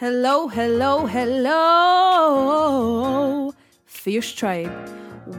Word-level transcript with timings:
Hello, 0.00 0.46
hello, 0.46 1.06
hello, 1.06 1.52
Fierce 3.84 4.32
Tribe. 4.32 4.70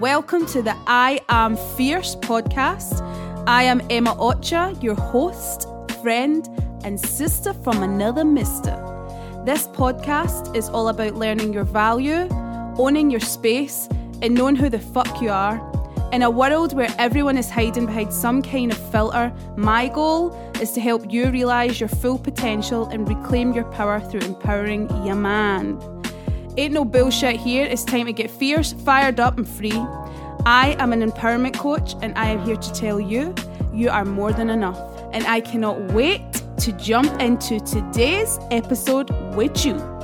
Welcome 0.01 0.45
to 0.47 0.61
the 0.61 0.75
I 0.85 1.21
Am 1.29 1.55
Fierce 1.77 2.17
podcast. 2.17 2.99
I 3.47 3.63
am 3.63 3.81
Emma 3.89 4.13
Ochia, 4.15 4.75
your 4.83 4.95
host, 4.95 5.65
friend, 6.01 6.45
and 6.83 6.99
sister 6.99 7.53
from 7.53 7.81
another 7.81 8.25
mister. 8.25 8.75
This 9.45 9.65
podcast 9.67 10.53
is 10.57 10.67
all 10.67 10.89
about 10.89 11.15
learning 11.15 11.53
your 11.53 11.63
value, 11.63 12.27
owning 12.77 13.09
your 13.09 13.21
space, 13.21 13.87
and 14.21 14.35
knowing 14.35 14.57
who 14.57 14.67
the 14.67 14.79
fuck 14.79 15.21
you 15.21 15.29
are. 15.29 15.57
In 16.11 16.23
a 16.23 16.29
world 16.29 16.73
where 16.73 16.91
everyone 16.97 17.37
is 17.37 17.51
hiding 17.51 17.85
behind 17.85 18.11
some 18.11 18.41
kind 18.41 18.71
of 18.71 18.91
filter, 18.91 19.31
my 19.55 19.87
goal 19.89 20.33
is 20.59 20.71
to 20.71 20.81
help 20.81 21.13
you 21.13 21.29
realise 21.29 21.79
your 21.79 21.87
full 21.87 22.17
potential 22.17 22.87
and 22.87 23.07
reclaim 23.07 23.53
your 23.53 23.65
power 23.65 23.99
through 23.99 24.21
empowering 24.21 24.89
your 25.05 25.13
man. 25.13 25.79
Ain't 26.57 26.73
no 26.73 26.83
bullshit 26.83 27.35
here, 27.35 27.63
it's 27.63 27.83
time 27.83 28.07
to 28.07 28.13
get 28.13 28.31
fierce, 28.31 28.73
fired 28.73 29.19
up, 29.19 29.37
and 29.37 29.47
free. 29.47 29.85
I 30.47 30.75
am 30.79 30.93
an 30.93 31.07
empowerment 31.07 31.55
coach, 31.55 31.93
and 32.01 32.17
I 32.17 32.29
am 32.29 32.43
here 32.43 32.57
to 32.57 32.73
tell 32.73 32.99
you 32.99 33.35
you 33.71 33.89
are 33.91 34.03
more 34.03 34.33
than 34.33 34.49
enough. 34.49 34.79
And 35.13 35.27
I 35.27 35.41
cannot 35.41 35.79
wait 35.93 36.25
to 36.57 36.71
jump 36.71 37.21
into 37.21 37.59
today's 37.59 38.39
episode 38.49 39.11
with 39.35 39.63
you. 39.63 39.98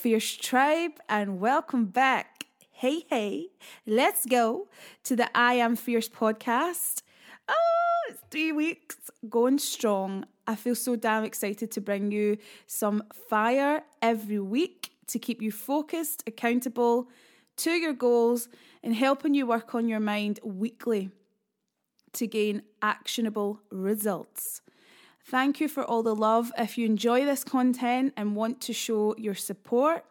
Fierce 0.00 0.34
Tribe, 0.36 0.98
and 1.10 1.40
welcome 1.40 1.84
back. 1.84 2.46
Hey, 2.70 3.04
hey, 3.10 3.48
let's 3.86 4.24
go 4.24 4.68
to 5.04 5.14
the 5.14 5.28
I 5.36 5.54
Am 5.54 5.76
Fierce 5.76 6.08
podcast. 6.08 7.02
Oh, 7.46 7.98
it's 8.08 8.22
three 8.30 8.50
weeks 8.50 8.96
going 9.28 9.58
strong. 9.58 10.24
I 10.46 10.54
feel 10.54 10.74
so 10.74 10.96
damn 10.96 11.24
excited 11.24 11.70
to 11.72 11.82
bring 11.82 12.12
you 12.12 12.38
some 12.66 13.02
fire 13.28 13.82
every 14.00 14.40
week 14.40 14.92
to 15.08 15.18
keep 15.18 15.42
you 15.42 15.52
focused, 15.52 16.24
accountable 16.26 17.10
to 17.58 17.72
your 17.72 17.92
goals, 17.92 18.48
and 18.82 18.94
helping 18.94 19.34
you 19.34 19.46
work 19.46 19.74
on 19.74 19.86
your 19.86 20.00
mind 20.00 20.40
weekly 20.42 21.10
to 22.14 22.26
gain 22.26 22.62
actionable 22.80 23.60
results. 23.70 24.62
Thank 25.30 25.60
you 25.60 25.68
for 25.68 25.84
all 25.84 26.02
the 26.02 26.12
love. 26.12 26.50
If 26.58 26.76
you 26.76 26.86
enjoy 26.86 27.24
this 27.24 27.44
content 27.44 28.14
and 28.16 28.34
want 28.34 28.60
to 28.62 28.72
show 28.72 29.14
your 29.16 29.36
support, 29.36 30.04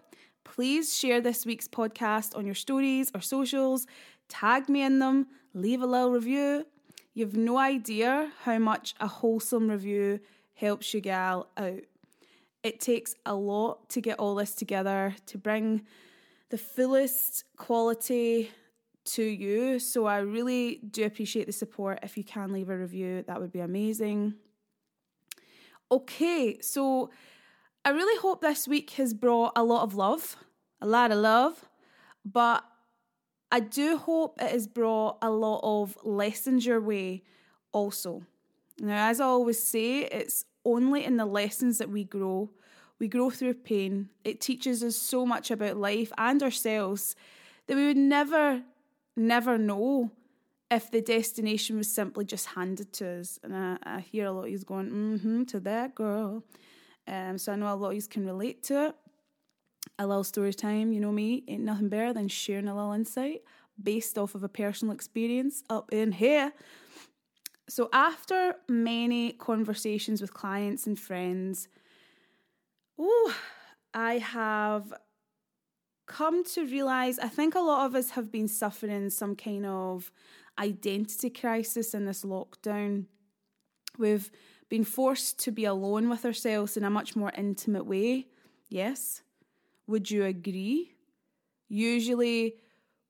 please 0.46 0.98
share 0.98 1.20
this 1.20 1.46
week's 1.46 1.68
podcast 1.68 2.38
on 2.38 2.46
your 2.46 2.56
stories 2.56 3.12
or 3.14 3.20
socials, 3.20 3.86
tag 4.30 4.70
me 4.70 4.82
in 4.82 5.00
them, 5.00 5.28
leave 5.54 5.82
a 5.82 5.86
little 5.86 6.12
review. 6.12 6.66
You've 7.14 7.36
no 7.36 7.58
idea 7.58 8.32
how 8.44 8.60
much 8.60 8.96
a 9.02 9.08
wholesome 9.08 9.70
review 9.70 10.22
helps 10.54 10.94
you 10.94 11.02
gal 11.02 11.48
out. 11.58 11.82
It 12.64 12.80
takes 12.80 13.14
a 13.26 13.36
lot 13.36 13.90
to 13.90 14.00
get 14.00 14.20
all 14.20 14.36
this 14.36 14.56
together 14.56 15.18
to 15.26 15.38
bring 15.38 15.82
the 16.50 16.58
fullest 16.58 17.44
quality 17.58 18.52
to 19.04 19.24
you. 19.24 19.80
So 19.80 20.06
I 20.06 20.20
really 20.20 20.80
do 20.90 21.04
appreciate 21.04 21.46
the 21.46 21.52
support. 21.52 22.00
If 22.04 22.18
you 22.18 22.24
can 22.24 22.54
leave 22.54 22.70
a 22.70 22.78
review, 22.78 23.26
that 23.28 23.42
would 23.42 23.52
be 23.52 23.60
amazing. 23.60 24.36
Okay, 25.92 26.60
so 26.62 27.10
I 27.84 27.90
really 27.90 28.20
hope 28.20 28.42
this 28.42 28.68
week 28.68 28.92
has 28.92 29.14
brought 29.14 29.54
a 29.56 29.64
lot 29.64 29.84
of 29.84 29.96
love, 29.96 30.36
a 30.82 30.86
lot 30.86 31.12
of 31.12 31.18
love, 31.18 31.66
but 32.24 32.64
I 33.52 33.60
do 33.60 33.98
hope 33.98 34.40
it 34.40 34.52
has 34.52 34.68
brought 34.68 35.18
a 35.22 35.32
lot 35.32 35.62
of 35.64 35.98
lessons 36.04 36.66
your 36.66 36.80
way 36.80 37.24
also. 37.72 38.24
Now, 38.80 39.10
as 39.10 39.20
I 39.20 39.26
always 39.26 39.62
say, 39.62 40.02
it's 40.02 40.46
only 40.64 41.04
in 41.04 41.18
the 41.18 41.26
lessons 41.26 41.80
that 41.80 41.90
we 41.90 42.04
grow. 42.04 42.52
We 43.00 43.08
grow 43.08 43.32
through 43.32 43.56
pain. 43.56 44.10
It 44.24 44.42
teaches 44.42 44.84
us 44.84 44.96
so 44.96 45.26
much 45.26 45.50
about 45.50 45.78
life 45.78 46.12
and 46.20 46.44
ourselves 46.44 47.16
that 47.66 47.76
we 47.76 47.88
would 47.88 47.98
never, 47.98 48.62
never 49.16 49.58
know 49.58 50.12
if 50.72 50.92
the 50.92 51.02
destination 51.02 51.78
was 51.78 51.92
simply 51.92 52.26
just 52.26 52.48
handed 52.48 52.94
to 52.94 53.20
us. 53.20 53.40
And 53.44 53.56
I, 53.56 53.78
I 53.84 54.00
hear 54.02 54.28
a 54.28 54.32
lot 54.32 54.46
of 54.46 54.50
you 54.50 54.60
going, 54.60 54.90
mm 54.90 55.22
hmm, 55.22 55.44
to 55.46 55.60
that 55.62 55.96
girl. 55.96 56.44
Um, 57.08 57.38
so 57.38 57.54
I 57.54 57.56
know 57.56 57.74
a 57.74 57.76
lot 57.76 57.90
of 57.90 57.96
you 57.96 58.02
can 58.04 58.26
relate 58.26 58.64
to 58.64 58.88
it. 58.88 58.96
A 59.98 60.06
little 60.06 60.24
story 60.24 60.54
time, 60.54 60.94
you 60.94 61.00
know 61.00 61.12
me, 61.12 61.44
ain't 61.48 61.64
nothing 61.64 61.90
better 61.90 62.14
than 62.14 62.28
sharing 62.28 62.68
a 62.68 62.76
little 62.76 62.94
insight 62.94 63.42
based 63.82 64.18
off 64.18 64.36
of 64.36 64.44
a 64.44 64.50
personal 64.50 64.94
experience 64.94 65.64
up 65.70 65.92
in 65.92 66.12
here. 66.12 66.54
So 67.68 67.90
after 67.94 68.56
many 68.68 69.34
conversations 69.34 70.22
with 70.22 70.34
clients 70.34 70.88
and 70.88 71.00
friends, 71.00 71.68
oh, 72.98 73.36
I 73.94 74.20
have 74.20 74.94
come 76.08 76.44
to 76.44 76.66
realize 76.66 77.20
I 77.20 77.28
think 77.28 77.56
a 77.56 77.60
lot 77.60 77.86
of 77.86 77.96
us 77.96 78.12
have 78.12 78.32
been 78.32 78.48
suffering 78.48 79.10
some 79.10 79.36
kind 79.36 79.66
of 79.66 80.12
identity 80.60 81.30
crisis 81.30 81.94
in 81.94 82.06
this 82.06 82.24
lockdown. 82.24 83.06
We've 83.98 84.30
been 84.70 84.84
forced 84.84 85.40
to 85.40 85.52
be 85.52 85.66
alone 85.66 86.10
with 86.10 86.26
ourselves 86.26 86.78
in 86.78 86.84
a 86.84 86.90
much 86.90 87.16
more 87.16 87.32
intimate 87.38 87.86
way. 87.86 88.28
Yes. 88.70 89.22
Would 89.88 90.12
you 90.12 90.26
agree? 90.26 90.94
Usually, 91.68 92.56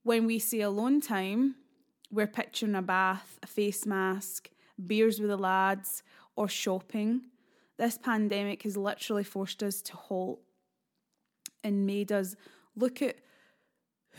when 0.04 0.26
we 0.26 0.40
say 0.40 0.62
alone 0.62 1.02
time, 1.02 1.56
we're 2.12 2.28
picturing 2.28 2.76
a 2.76 2.82
bath, 2.82 3.38
a 3.44 3.48
face 3.48 3.86
mask, 3.86 4.50
beers 4.88 5.20
with 5.20 5.30
the 5.30 5.38
lads, 5.38 6.04
or 6.36 6.48
shopping. 6.48 7.22
This 7.78 7.98
pandemic 7.98 8.64
has 8.64 8.78
literally 8.78 9.24
forced 9.24 9.62
us 9.62 9.82
to 9.84 9.96
halt 9.96 10.42
and 11.64 11.86
made 11.86 12.12
us 12.12 12.36
look 12.76 13.02
at 13.02 13.18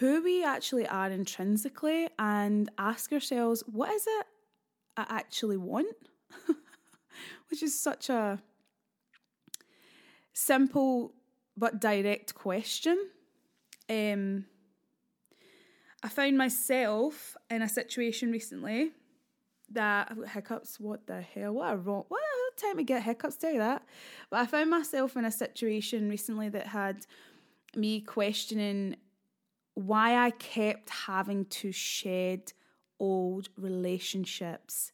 who 0.00 0.22
we 0.22 0.42
actually 0.42 0.86
are 0.88 1.10
intrinsically 1.10 2.08
and 2.18 2.70
ask 2.78 3.12
ourselves, 3.12 3.62
what 3.66 3.90
is 3.90 4.06
it 4.06 4.26
I 4.96 5.04
actually 5.10 5.58
want? 5.58 5.94
Which 7.50 7.62
is 7.62 7.78
such 7.78 8.08
a 8.08 8.40
simple 10.32 11.12
but 11.54 11.82
direct 11.82 12.34
question. 12.34 12.98
Um, 13.90 14.46
I 16.02 16.08
found 16.08 16.38
myself 16.38 17.36
in 17.50 17.60
a 17.60 17.68
situation 17.68 18.32
recently 18.32 18.92
that 19.70 20.08
I've 20.10 20.16
got 20.16 20.30
hiccups. 20.30 20.80
What 20.80 21.06
the 21.06 21.20
hell? 21.20 21.52
What 21.52 21.74
a 21.74 21.76
wrong. 21.76 22.04
What 22.08 22.22
a 22.22 22.60
time 22.60 22.78
to 22.78 22.84
get 22.84 23.02
hiccups? 23.02 23.36
Tell 23.36 23.52
you 23.52 23.58
that. 23.58 23.82
But 24.30 24.40
I 24.40 24.46
found 24.46 24.70
myself 24.70 25.14
in 25.18 25.26
a 25.26 25.30
situation 25.30 26.08
recently 26.08 26.48
that 26.48 26.68
had 26.68 27.04
me 27.76 28.00
questioning 28.00 28.96
why 29.86 30.16
I 30.16 30.30
kept 30.30 30.90
having 30.90 31.44
to 31.46 31.72
shed 31.72 32.52
old 32.98 33.48
relationships. 33.56 34.92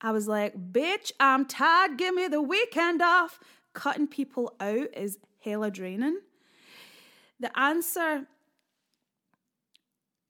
I 0.00 0.12
was 0.12 0.28
like, 0.28 0.54
bitch, 0.72 1.10
I'm 1.18 1.44
tired. 1.44 1.98
Give 1.98 2.14
me 2.14 2.28
the 2.28 2.40
weekend 2.42 3.02
off. 3.02 3.40
Cutting 3.72 4.06
people 4.06 4.54
out 4.60 4.88
is 4.96 5.18
hella 5.42 5.70
draining. 5.70 6.20
The 7.40 7.56
answer 7.58 8.26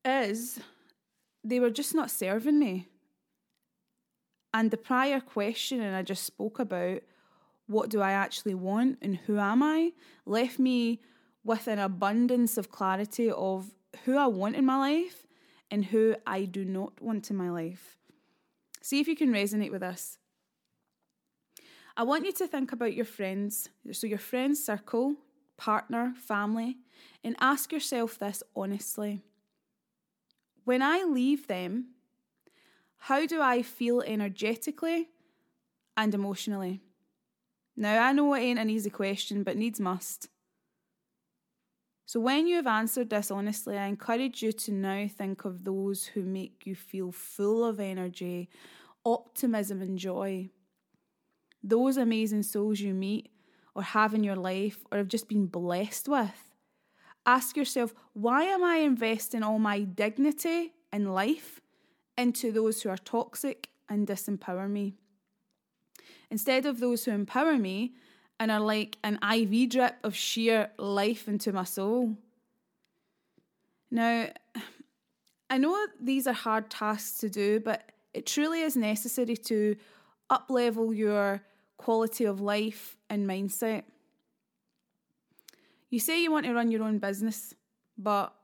is 0.04 0.58
they 1.44 1.60
were 1.60 1.70
just 1.70 1.94
not 1.94 2.10
serving 2.10 2.58
me. 2.58 2.88
And 4.54 4.70
the 4.70 4.78
prior 4.78 5.20
question, 5.20 5.80
and 5.80 5.94
I 5.94 6.02
just 6.02 6.24
spoke 6.24 6.58
about 6.58 7.02
what 7.66 7.90
do 7.90 8.00
I 8.00 8.12
actually 8.12 8.54
want 8.54 8.98
and 9.02 9.16
who 9.16 9.38
am 9.38 9.62
I, 9.62 9.92
left 10.24 10.58
me 10.58 11.00
with 11.48 11.66
an 11.66 11.78
abundance 11.78 12.58
of 12.58 12.70
clarity 12.70 13.30
of 13.30 13.70
who 14.04 14.18
I 14.18 14.26
want 14.26 14.54
in 14.54 14.66
my 14.66 14.76
life 14.76 15.26
and 15.70 15.82
who 15.86 16.14
I 16.26 16.44
do 16.44 16.62
not 16.62 17.00
want 17.00 17.30
in 17.30 17.36
my 17.36 17.48
life. 17.48 17.96
See 18.82 19.00
if 19.00 19.08
you 19.08 19.16
can 19.16 19.32
resonate 19.32 19.72
with 19.72 19.80
this. 19.80 20.18
I 21.96 22.02
want 22.02 22.26
you 22.26 22.32
to 22.32 22.46
think 22.46 22.70
about 22.70 22.92
your 22.92 23.06
friends, 23.06 23.70
so 23.92 24.06
your 24.06 24.18
friend 24.18 24.58
circle, 24.58 25.14
partner, 25.56 26.12
family, 26.18 26.76
and 27.24 27.34
ask 27.40 27.72
yourself 27.72 28.18
this 28.18 28.42
honestly. 28.54 29.22
When 30.64 30.82
I 30.82 31.02
leave 31.04 31.46
them, 31.46 31.94
how 32.98 33.24
do 33.24 33.40
I 33.40 33.62
feel 33.62 34.02
energetically 34.02 35.08
and 35.96 36.14
emotionally? 36.14 36.82
Now, 37.74 38.04
I 38.04 38.12
know 38.12 38.34
it 38.34 38.40
ain't 38.40 38.58
an 38.58 38.68
easy 38.68 38.90
question, 38.90 39.44
but 39.44 39.56
needs 39.56 39.80
must. 39.80 40.28
So, 42.08 42.20
when 42.20 42.46
you 42.46 42.56
have 42.56 42.66
answered 42.66 43.10
this 43.10 43.30
honestly, 43.30 43.76
I 43.76 43.84
encourage 43.84 44.42
you 44.42 44.50
to 44.50 44.72
now 44.72 45.06
think 45.08 45.44
of 45.44 45.64
those 45.64 46.06
who 46.06 46.22
make 46.22 46.64
you 46.64 46.74
feel 46.74 47.12
full 47.12 47.62
of 47.62 47.80
energy, 47.80 48.48
optimism, 49.04 49.82
and 49.82 49.98
joy. 49.98 50.48
Those 51.62 51.98
amazing 51.98 52.44
souls 52.44 52.80
you 52.80 52.94
meet 52.94 53.28
or 53.74 53.82
have 53.82 54.14
in 54.14 54.24
your 54.24 54.36
life 54.36 54.78
or 54.90 54.96
have 54.96 55.08
just 55.08 55.28
been 55.28 55.48
blessed 55.48 56.08
with. 56.08 56.54
Ask 57.26 57.58
yourself, 57.58 57.92
why 58.14 58.44
am 58.44 58.64
I 58.64 58.76
investing 58.76 59.42
all 59.42 59.58
my 59.58 59.80
dignity 59.80 60.72
in 60.90 61.12
life 61.12 61.60
into 62.16 62.50
those 62.50 62.80
who 62.80 62.88
are 62.88 62.96
toxic 62.96 63.68
and 63.86 64.06
disempower 64.06 64.68
me. 64.68 64.94
Instead 66.30 66.64
of 66.64 66.80
those 66.80 67.04
who 67.04 67.10
empower 67.10 67.58
me 67.58 67.94
and 68.40 68.50
are 68.50 68.60
like 68.60 68.98
an 69.02 69.18
IV 69.22 69.70
drip 69.70 69.96
of 70.04 70.14
sheer 70.14 70.70
life 70.78 71.28
into 71.28 71.52
my 71.52 71.64
soul. 71.64 72.16
Now, 73.90 74.28
I 75.50 75.58
know 75.58 75.86
these 76.00 76.26
are 76.26 76.34
hard 76.34 76.70
tasks 76.70 77.18
to 77.20 77.30
do, 77.30 77.60
but 77.60 77.90
it 78.14 78.26
truly 78.26 78.62
is 78.62 78.76
necessary 78.76 79.36
to 79.36 79.76
uplevel 80.30 80.96
your 80.96 81.42
quality 81.78 82.24
of 82.24 82.40
life 82.40 82.96
and 83.08 83.26
mindset. 83.26 83.84
You 85.90 86.00
say 86.00 86.22
you 86.22 86.30
want 86.30 86.44
to 86.46 86.52
run 86.52 86.70
your 86.70 86.82
own 86.82 86.98
business, 86.98 87.54
but 87.96 88.34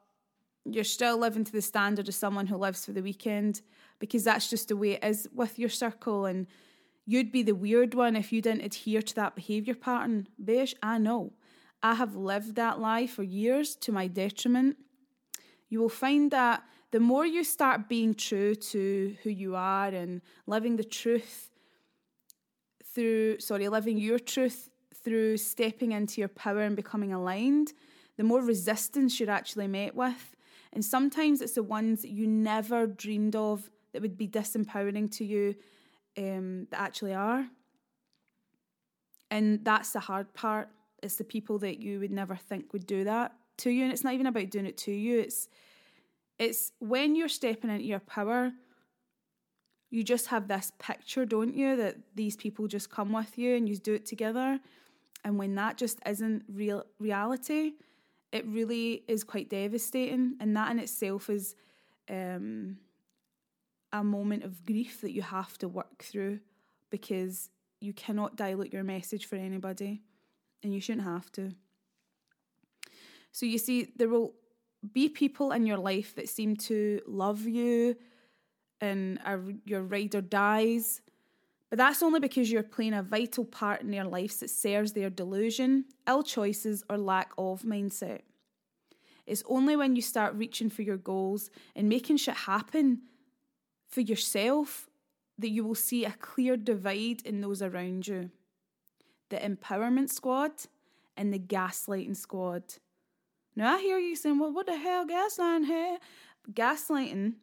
you're 0.64 0.84
still 0.84 1.18
living 1.18 1.44
to 1.44 1.52
the 1.52 1.60
standard 1.60 2.08
of 2.08 2.14
someone 2.14 2.46
who 2.46 2.56
lives 2.56 2.86
for 2.86 2.92
the 2.92 3.02
weekend 3.02 3.60
because 3.98 4.24
that's 4.24 4.48
just 4.48 4.68
the 4.68 4.76
way 4.76 4.92
it 4.92 5.04
is 5.04 5.28
with 5.34 5.58
your 5.58 5.68
circle 5.68 6.24
and 6.24 6.46
you'd 7.06 7.32
be 7.32 7.42
the 7.42 7.54
weird 7.54 7.94
one 7.94 8.16
if 8.16 8.32
you 8.32 8.40
didn't 8.40 8.64
adhere 8.64 9.02
to 9.02 9.14
that 9.14 9.34
behaviour 9.34 9.74
pattern. 9.74 10.28
Bish, 10.42 10.74
I 10.82 10.98
know. 10.98 11.32
I 11.82 11.94
have 11.94 12.16
lived 12.16 12.56
that 12.56 12.80
lie 12.80 13.06
for 13.06 13.22
years 13.22 13.76
to 13.76 13.92
my 13.92 14.06
detriment. 14.06 14.76
You 15.68 15.80
will 15.80 15.90
find 15.90 16.30
that 16.30 16.62
the 16.92 17.00
more 17.00 17.26
you 17.26 17.44
start 17.44 17.88
being 17.88 18.14
true 18.14 18.54
to 18.54 19.16
who 19.22 19.30
you 19.30 19.56
are 19.56 19.88
and 19.88 20.22
living 20.46 20.76
the 20.76 20.84
truth 20.84 21.50
through, 22.84 23.40
sorry, 23.40 23.68
living 23.68 23.98
your 23.98 24.18
truth 24.18 24.70
through 24.94 25.36
stepping 25.36 25.92
into 25.92 26.20
your 26.20 26.28
power 26.28 26.60
and 26.60 26.76
becoming 26.76 27.12
aligned, 27.12 27.72
the 28.16 28.24
more 28.24 28.40
resistance 28.40 29.18
you're 29.20 29.30
actually 29.30 29.66
met 29.66 29.94
with. 29.94 30.36
And 30.72 30.84
sometimes 30.84 31.42
it's 31.42 31.54
the 31.54 31.62
ones 31.62 32.02
that 32.02 32.10
you 32.10 32.26
never 32.26 32.86
dreamed 32.86 33.36
of 33.36 33.70
that 33.92 34.00
would 34.00 34.16
be 34.16 34.26
disempowering 34.26 35.10
to 35.16 35.24
you 35.24 35.54
um, 36.16 36.66
that 36.70 36.80
actually 36.80 37.14
are. 37.14 37.46
And 39.30 39.64
that's 39.64 39.92
the 39.92 40.00
hard 40.00 40.32
part. 40.34 40.68
It's 41.02 41.16
the 41.16 41.24
people 41.24 41.58
that 41.58 41.80
you 41.80 42.00
would 42.00 42.12
never 42.12 42.36
think 42.36 42.72
would 42.72 42.86
do 42.86 43.04
that 43.04 43.32
to 43.58 43.70
you. 43.70 43.84
And 43.84 43.92
it's 43.92 44.04
not 44.04 44.14
even 44.14 44.26
about 44.26 44.50
doing 44.50 44.66
it 44.66 44.76
to 44.78 44.92
you. 44.92 45.20
It's 45.20 45.48
it's 46.38 46.72
when 46.80 47.14
you're 47.14 47.28
stepping 47.28 47.70
into 47.70 47.84
your 47.84 48.00
power, 48.00 48.52
you 49.90 50.02
just 50.02 50.26
have 50.26 50.48
this 50.48 50.72
picture, 50.78 51.24
don't 51.24 51.54
you, 51.54 51.76
that 51.76 51.96
these 52.16 52.36
people 52.36 52.66
just 52.66 52.90
come 52.90 53.12
with 53.12 53.38
you 53.38 53.54
and 53.54 53.68
you 53.68 53.76
do 53.76 53.94
it 53.94 54.06
together. 54.06 54.58
And 55.24 55.38
when 55.38 55.54
that 55.54 55.76
just 55.76 56.00
isn't 56.04 56.42
real 56.48 56.84
reality, 56.98 57.74
it 58.32 58.44
really 58.46 59.04
is 59.06 59.22
quite 59.22 59.48
devastating. 59.48 60.34
And 60.40 60.56
that 60.56 60.72
in 60.72 60.80
itself 60.80 61.30
is 61.30 61.54
um, 62.10 62.78
a 63.94 64.02
moment 64.02 64.42
of 64.42 64.66
grief 64.66 65.00
that 65.00 65.12
you 65.12 65.22
have 65.22 65.56
to 65.56 65.68
work 65.68 66.02
through 66.02 66.40
because 66.90 67.48
you 67.80 67.92
cannot 67.92 68.36
dilute 68.36 68.72
your 68.72 68.82
message 68.82 69.26
for 69.26 69.36
anybody 69.36 70.02
and 70.62 70.74
you 70.74 70.80
shouldn't 70.80 71.06
have 71.06 71.30
to. 71.32 71.52
So 73.30 73.46
you 73.46 73.56
see, 73.56 73.92
there 73.96 74.08
will 74.08 74.34
be 74.92 75.08
people 75.08 75.52
in 75.52 75.64
your 75.64 75.78
life 75.78 76.14
that 76.16 76.28
seem 76.28 76.56
to 76.56 77.00
love 77.06 77.42
you 77.46 77.96
and 78.80 79.20
are 79.24 79.40
your 79.64 79.82
ride 79.82 80.14
or 80.16 80.20
dies. 80.20 81.00
But 81.70 81.78
that's 81.78 82.02
only 82.02 82.20
because 82.20 82.50
you're 82.50 82.64
playing 82.64 82.94
a 82.94 83.02
vital 83.02 83.44
part 83.44 83.80
in 83.80 83.92
their 83.92 84.04
lives 84.04 84.38
that 84.38 84.50
serves 84.50 84.92
their 84.92 85.10
delusion, 85.10 85.84
ill 86.08 86.24
choices, 86.24 86.82
or 86.90 86.98
lack 86.98 87.30
of 87.38 87.62
mindset. 87.62 88.22
It's 89.24 89.44
only 89.46 89.76
when 89.76 89.94
you 89.94 90.02
start 90.02 90.34
reaching 90.34 90.68
for 90.68 90.82
your 90.82 90.96
goals 90.96 91.48
and 91.76 91.88
making 91.88 92.16
shit 92.16 92.34
happen 92.34 93.02
for 93.88 94.00
yourself 94.00 94.88
that 95.38 95.48
you 95.48 95.64
will 95.64 95.74
see 95.74 96.04
a 96.04 96.12
clear 96.12 96.56
divide 96.56 97.22
in 97.24 97.40
those 97.40 97.62
around 97.62 98.06
you. 98.06 98.30
The 99.30 99.36
empowerment 99.36 100.10
squad 100.10 100.52
and 101.16 101.32
the 101.32 101.38
gaslighting 101.38 102.16
squad. 102.16 102.62
Now 103.56 103.76
I 103.76 103.80
hear 103.80 103.98
you 103.98 104.16
saying, 104.16 104.38
well, 104.38 104.52
what 104.52 104.66
the 104.66 104.76
hell, 104.76 105.06
gaslighting 105.06 105.66
here? 105.66 105.98
Gaslighting 106.52 107.34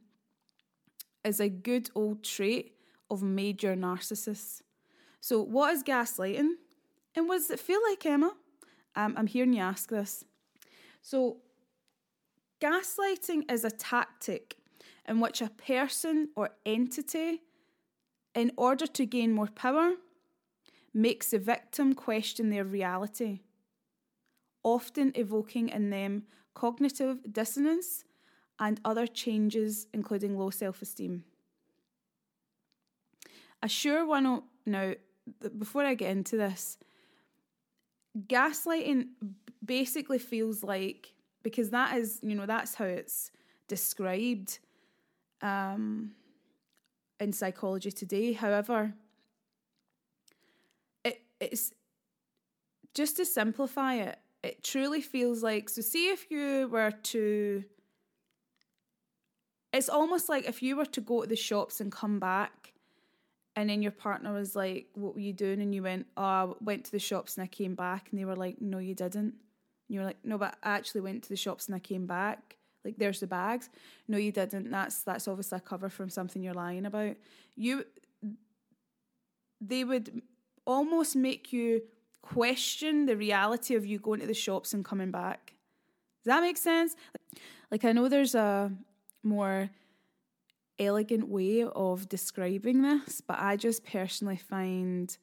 is 1.23 1.39
a 1.39 1.49
good 1.49 1.89
old 1.95 2.23
trait 2.23 2.73
of 3.09 3.21
major 3.21 3.75
narcissists. 3.75 4.61
So, 5.19 5.41
what 5.41 5.73
is 5.73 5.83
gaslighting? 5.83 6.53
And 7.15 7.27
what 7.27 7.37
does 7.37 7.51
it 7.51 7.59
feel 7.59 7.79
like, 7.89 8.05
Emma? 8.05 8.33
Um, 8.95 9.13
I'm 9.17 9.27
hearing 9.27 9.53
you 9.53 9.61
ask 9.61 9.89
this. 9.89 10.23
So, 11.01 11.37
gaslighting 12.61 13.51
is 13.51 13.63
a 13.63 13.71
tactic 13.71 14.57
in 15.07 15.19
which 15.19 15.41
a 15.41 15.49
person 15.49 16.29
or 16.35 16.51
entity, 16.65 17.41
in 18.35 18.51
order 18.57 18.87
to 18.87 19.05
gain 19.05 19.33
more 19.33 19.47
power, 19.47 19.93
makes 20.93 21.31
the 21.31 21.39
victim 21.39 21.93
question 21.93 22.49
their 22.49 22.65
reality 22.65 23.39
often 24.63 25.11
evoking 25.15 25.69
in 25.69 25.89
them 25.89 26.23
cognitive 26.53 27.19
dissonance 27.31 28.03
and 28.59 28.79
other 28.85 29.07
changes, 29.07 29.87
including 29.93 30.37
low 30.37 30.49
self 30.49 30.81
esteem. 30.81 31.23
A 33.63 33.67
sure 33.69 34.05
one 34.05 34.43
now, 34.65 34.93
before 35.57 35.83
I 35.83 35.93
get 35.93 36.11
into 36.11 36.37
this, 36.37 36.77
gaslighting 38.27 39.07
basically 39.63 40.19
feels 40.19 40.63
like, 40.63 41.13
because 41.43 41.69
that 41.69 41.97
is, 41.97 42.19
you 42.21 42.35
know, 42.35 42.45
that's 42.45 42.75
how 42.75 42.85
it's 42.85 43.31
described 43.67 44.59
um, 45.41 46.11
in 47.19 47.33
psychology 47.33 47.91
today. 47.91 48.33
However, 48.33 48.93
it, 51.03 51.21
it's 51.39 51.73
just 52.93 53.17
to 53.17 53.25
simplify 53.25 53.95
it, 53.95 54.19
it 54.43 54.63
truly 54.63 55.01
feels 55.01 55.43
like 55.43 55.69
so 55.69 55.81
see 55.81 56.09
if 56.09 56.31
you 56.31 56.67
were 56.67 56.91
to 56.91 57.63
it's 59.73 59.87
almost 59.87 60.27
like 60.27 60.47
if 60.47 60.61
you 60.61 60.75
were 60.75 60.85
to 60.85 61.01
go 61.01 61.21
to 61.21 61.27
the 61.27 61.35
shops 61.35 61.79
and 61.79 61.91
come 61.91 62.19
back 62.19 62.73
and 63.55 63.69
then 63.69 63.81
your 63.81 63.91
partner 63.91 64.33
was 64.33 64.55
like 64.55 64.87
what 64.93 65.13
were 65.13 65.21
you 65.21 65.33
doing? 65.33 65.61
And 65.61 65.73
you 65.75 65.83
went 65.83 66.07
oh 66.17 66.23
I 66.23 66.53
went 66.61 66.85
to 66.85 66.91
the 66.91 66.99
shops 66.99 67.37
and 67.37 67.43
I 67.43 67.47
came 67.47 67.75
back. 67.75 68.07
And 68.11 68.19
they 68.19 68.25
were 68.25 68.35
like 68.35 68.61
no 68.61 68.79
you 68.79 68.95
didn't. 68.95 69.17
And 69.17 69.33
you 69.89 69.99
were 69.99 70.05
like 70.05 70.19
no 70.23 70.37
but 70.37 70.57
I 70.63 70.71
actually 70.71 71.01
went 71.01 71.23
to 71.23 71.29
the 71.29 71.35
shops 71.35 71.67
and 71.67 71.75
I 71.75 71.79
came 71.79 72.07
back 72.07 72.57
like 72.83 72.97
there's 72.97 73.19
the 73.19 73.27
bags 73.27 73.69
no 74.07 74.17
you 74.17 74.31
didn't 74.31 74.69
that's 74.69 75.03
that's 75.03 75.27
obviously 75.27 75.57
a 75.57 75.61
cover 75.61 75.89
from 75.89 76.09
something 76.09 76.41
you're 76.41 76.53
lying 76.53 76.85
about 76.85 77.15
you 77.55 77.85
they 79.61 79.83
would 79.83 80.21
almost 80.65 81.15
make 81.15 81.53
you 81.53 81.81
question 82.21 83.05
the 83.05 83.15
reality 83.15 83.75
of 83.75 83.85
you 83.85 83.99
going 83.99 84.19
to 84.19 84.27
the 84.27 84.33
shops 84.33 84.73
and 84.73 84.83
coming 84.83 85.11
back. 85.11 85.53
Does 86.23 86.31
that 86.31 86.41
make 86.41 86.57
sense? 86.57 86.95
Like, 87.69 87.85
I 87.85 87.91
know 87.91 88.07
there's 88.07 88.35
a 88.35 88.71
more 89.23 89.69
elegant 90.79 91.27
way 91.27 91.63
of 91.63 92.09
describing 92.09 92.81
this, 92.81 93.21
but 93.21 93.37
I 93.39 93.55
just 93.55 93.85
personally 93.85 94.37
find 94.37 95.15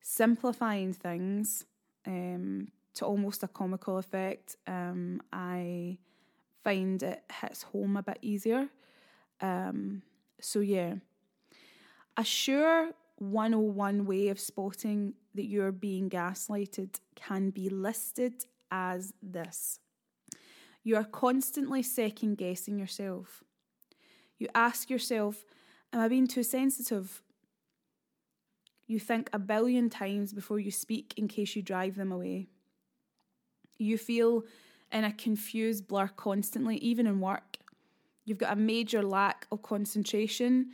simplifying 0.00 0.92
things 0.92 1.64
um, 2.06 2.68
to 2.94 3.04
almost 3.04 3.42
a 3.42 3.48
comical 3.48 3.98
effect. 3.98 4.56
Um, 4.66 5.22
I 5.32 5.98
find 6.62 7.02
it 7.02 7.22
hits 7.40 7.62
home 7.62 7.96
a 7.96 8.02
bit 8.02 8.18
easier. 8.22 8.68
Um, 9.40 10.02
so, 10.40 10.60
yeah. 10.60 10.94
A 12.16 12.24
sure 12.24 12.90
101 13.16 14.04
way 14.04 14.28
of 14.28 14.38
spotting 14.38 15.14
that 15.34 15.46
you're 15.46 15.72
being 15.72 16.10
gaslighted 16.10 17.00
can 17.14 17.50
be 17.50 17.68
listed 17.68 18.44
as 18.70 19.12
this 19.22 19.78
you 20.84 20.96
are 20.96 21.04
constantly 21.04 21.82
second 21.82 22.36
guessing 22.36 22.78
yourself. 22.78 23.44
You 24.38 24.48
ask 24.54 24.90
yourself, 24.90 25.44
Am 25.92 26.00
I 26.00 26.08
being 26.08 26.26
too 26.26 26.42
sensitive? 26.42 27.22
You 28.86 28.98
think 28.98 29.28
a 29.32 29.38
billion 29.38 29.90
times 29.90 30.32
before 30.32 30.58
you 30.58 30.70
speak 30.70 31.12
in 31.18 31.28
case 31.28 31.54
you 31.54 31.60
drive 31.60 31.96
them 31.96 32.10
away. 32.10 32.48
You 33.76 33.98
feel 33.98 34.44
in 34.92 35.04
a 35.04 35.12
confused 35.12 35.88
blur 35.88 36.08
constantly, 36.08 36.76
even 36.78 37.06
in 37.06 37.20
work. 37.20 37.56
You've 38.24 38.38
got 38.38 38.52
a 38.52 38.60
major 38.60 39.02
lack 39.02 39.46
of 39.50 39.62
concentration 39.62 40.70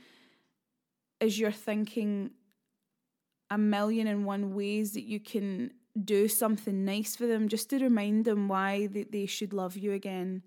as 1.20 1.38
you're 1.38 1.50
thinking 1.50 2.30
a 3.50 3.58
million 3.58 4.06
and 4.06 4.26
one 4.26 4.54
ways 4.54 4.92
that 4.92 5.04
you 5.04 5.20
can 5.20 5.72
do 6.04 6.28
something 6.28 6.84
nice 6.84 7.16
for 7.16 7.26
them 7.26 7.48
just 7.48 7.70
to 7.70 7.78
remind 7.78 8.24
them 8.24 8.48
why 8.48 8.86
they, 8.86 9.04
they 9.04 9.26
should 9.26 9.52
love 9.52 9.76
you 9.76 9.92
again 9.92 10.42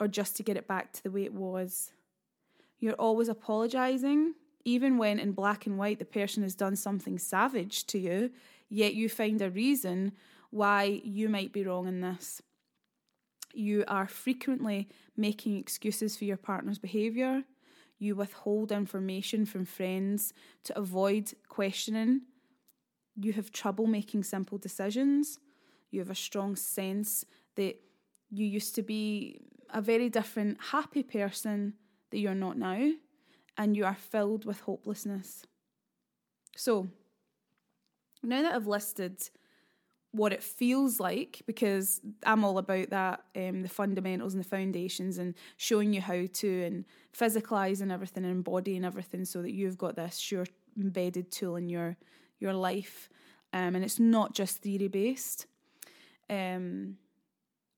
or 0.00 0.08
just 0.08 0.36
to 0.36 0.42
get 0.42 0.56
it 0.56 0.66
back 0.66 0.92
to 0.92 1.02
the 1.02 1.10
way 1.10 1.24
it 1.24 1.34
was. 1.34 1.92
You're 2.80 2.94
always 2.94 3.28
apologising, 3.28 4.34
even 4.64 4.98
when 4.98 5.18
in 5.18 5.32
black 5.32 5.66
and 5.66 5.78
white 5.78 5.98
the 5.98 6.04
person 6.04 6.42
has 6.42 6.54
done 6.54 6.76
something 6.76 7.18
savage 7.18 7.86
to 7.86 7.98
you, 7.98 8.30
yet 8.68 8.94
you 8.94 9.08
find 9.08 9.40
a 9.40 9.50
reason 9.50 10.12
why 10.50 11.00
you 11.04 11.28
might 11.28 11.52
be 11.52 11.64
wrong 11.64 11.86
in 11.86 12.00
this. 12.00 12.42
You 13.54 13.84
are 13.88 14.08
frequently 14.08 14.88
making 15.16 15.56
excuses 15.56 16.16
for 16.16 16.24
your 16.24 16.36
partner's 16.36 16.78
behaviour. 16.78 17.44
you 17.96 18.16
withhold 18.16 18.72
information 18.72 19.46
from 19.46 19.64
friends 19.64 20.34
to 20.64 20.76
avoid 20.76 21.32
questioning, 21.48 22.22
you 23.16 23.32
have 23.32 23.52
trouble 23.52 23.86
making 23.86 24.24
simple 24.24 24.58
decisions, 24.58 25.38
you 25.90 26.00
have 26.00 26.10
a 26.10 26.14
strong 26.14 26.56
sense 26.56 27.24
that 27.54 27.76
you 28.30 28.44
used 28.44 28.74
to 28.74 28.82
be 28.82 29.40
a 29.70 29.80
very 29.80 30.08
different, 30.08 30.58
happy 30.60 31.02
person 31.02 31.74
that 32.10 32.18
you're 32.18 32.34
not 32.34 32.58
now, 32.58 32.90
and 33.56 33.76
you 33.76 33.84
are 33.84 33.94
filled 33.94 34.44
with 34.44 34.60
hopelessness. 34.60 35.44
So, 36.56 36.88
now 38.22 38.42
that 38.42 38.54
I've 38.54 38.66
listed 38.66 39.22
what 40.14 40.32
it 40.32 40.42
feels 40.42 41.00
like, 41.00 41.42
because 41.44 42.00
I'm 42.24 42.44
all 42.44 42.58
about 42.58 42.90
that 42.90 43.24
um, 43.34 43.62
the 43.62 43.68
fundamentals 43.68 44.32
and 44.32 44.44
the 44.44 44.48
foundations, 44.48 45.18
and 45.18 45.34
showing 45.56 45.92
you 45.92 46.00
how 46.00 46.24
to, 46.32 46.62
and 46.62 46.84
physicalizing 47.16 47.92
everything 47.92 48.24
and 48.24 48.32
embodying 48.32 48.84
everything 48.84 49.24
so 49.24 49.42
that 49.42 49.52
you've 49.52 49.76
got 49.76 49.96
this 49.96 50.16
sure 50.16 50.46
embedded 50.78 51.32
tool 51.32 51.56
in 51.56 51.68
your 51.68 51.96
your 52.38 52.54
life. 52.54 53.08
Um, 53.52 53.74
and 53.74 53.84
it's 53.84 53.98
not 53.98 54.34
just 54.34 54.58
theory 54.58 54.88
based. 54.88 55.46
Um, 56.30 56.96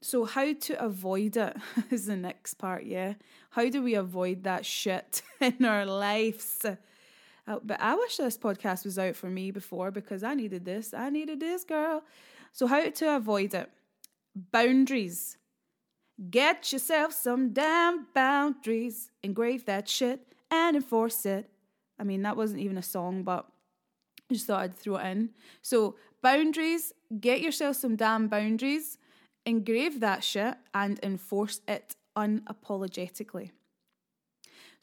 so, 0.02 0.26
how 0.26 0.52
to 0.52 0.84
avoid 0.84 1.38
it 1.38 1.56
is 1.90 2.06
the 2.06 2.16
next 2.16 2.54
part, 2.54 2.84
yeah? 2.84 3.14
How 3.50 3.70
do 3.70 3.82
we 3.82 3.94
avoid 3.94 4.44
that 4.44 4.66
shit 4.66 5.22
in 5.40 5.64
our 5.64 5.86
lives? 5.86 6.66
Uh, 7.46 7.58
but 7.62 7.80
I 7.80 7.94
wish 7.94 8.16
this 8.16 8.36
podcast 8.36 8.84
was 8.84 8.98
out 8.98 9.16
for 9.16 9.28
me 9.28 9.50
before 9.50 9.90
because 9.90 10.22
I 10.22 10.34
needed 10.34 10.64
this. 10.64 10.92
I 10.92 11.10
needed 11.10 11.40
this, 11.40 11.64
girl. 11.64 12.02
So, 12.52 12.66
how 12.66 12.88
to 12.88 13.16
avoid 13.16 13.54
it? 13.54 13.70
Boundaries. 14.34 15.36
Get 16.30 16.72
yourself 16.72 17.12
some 17.12 17.52
damn 17.52 18.06
boundaries. 18.14 19.10
Engrave 19.22 19.66
that 19.66 19.88
shit 19.88 20.20
and 20.50 20.76
enforce 20.76 21.26
it. 21.26 21.48
I 21.98 22.04
mean, 22.04 22.22
that 22.22 22.36
wasn't 22.36 22.60
even 22.60 22.78
a 22.78 22.82
song, 22.82 23.22
but 23.22 23.46
I 24.30 24.34
just 24.34 24.46
thought 24.46 24.62
I'd 24.62 24.76
throw 24.76 24.96
it 24.96 25.06
in. 25.06 25.30
So, 25.62 25.96
boundaries. 26.22 26.92
Get 27.20 27.40
yourself 27.40 27.76
some 27.76 27.96
damn 27.96 28.28
boundaries 28.28 28.98
engrave 29.46 30.00
that 30.00 30.24
shit 30.24 30.56
and 30.74 30.98
enforce 31.02 31.60
it 31.66 31.94
unapologetically. 32.18 33.52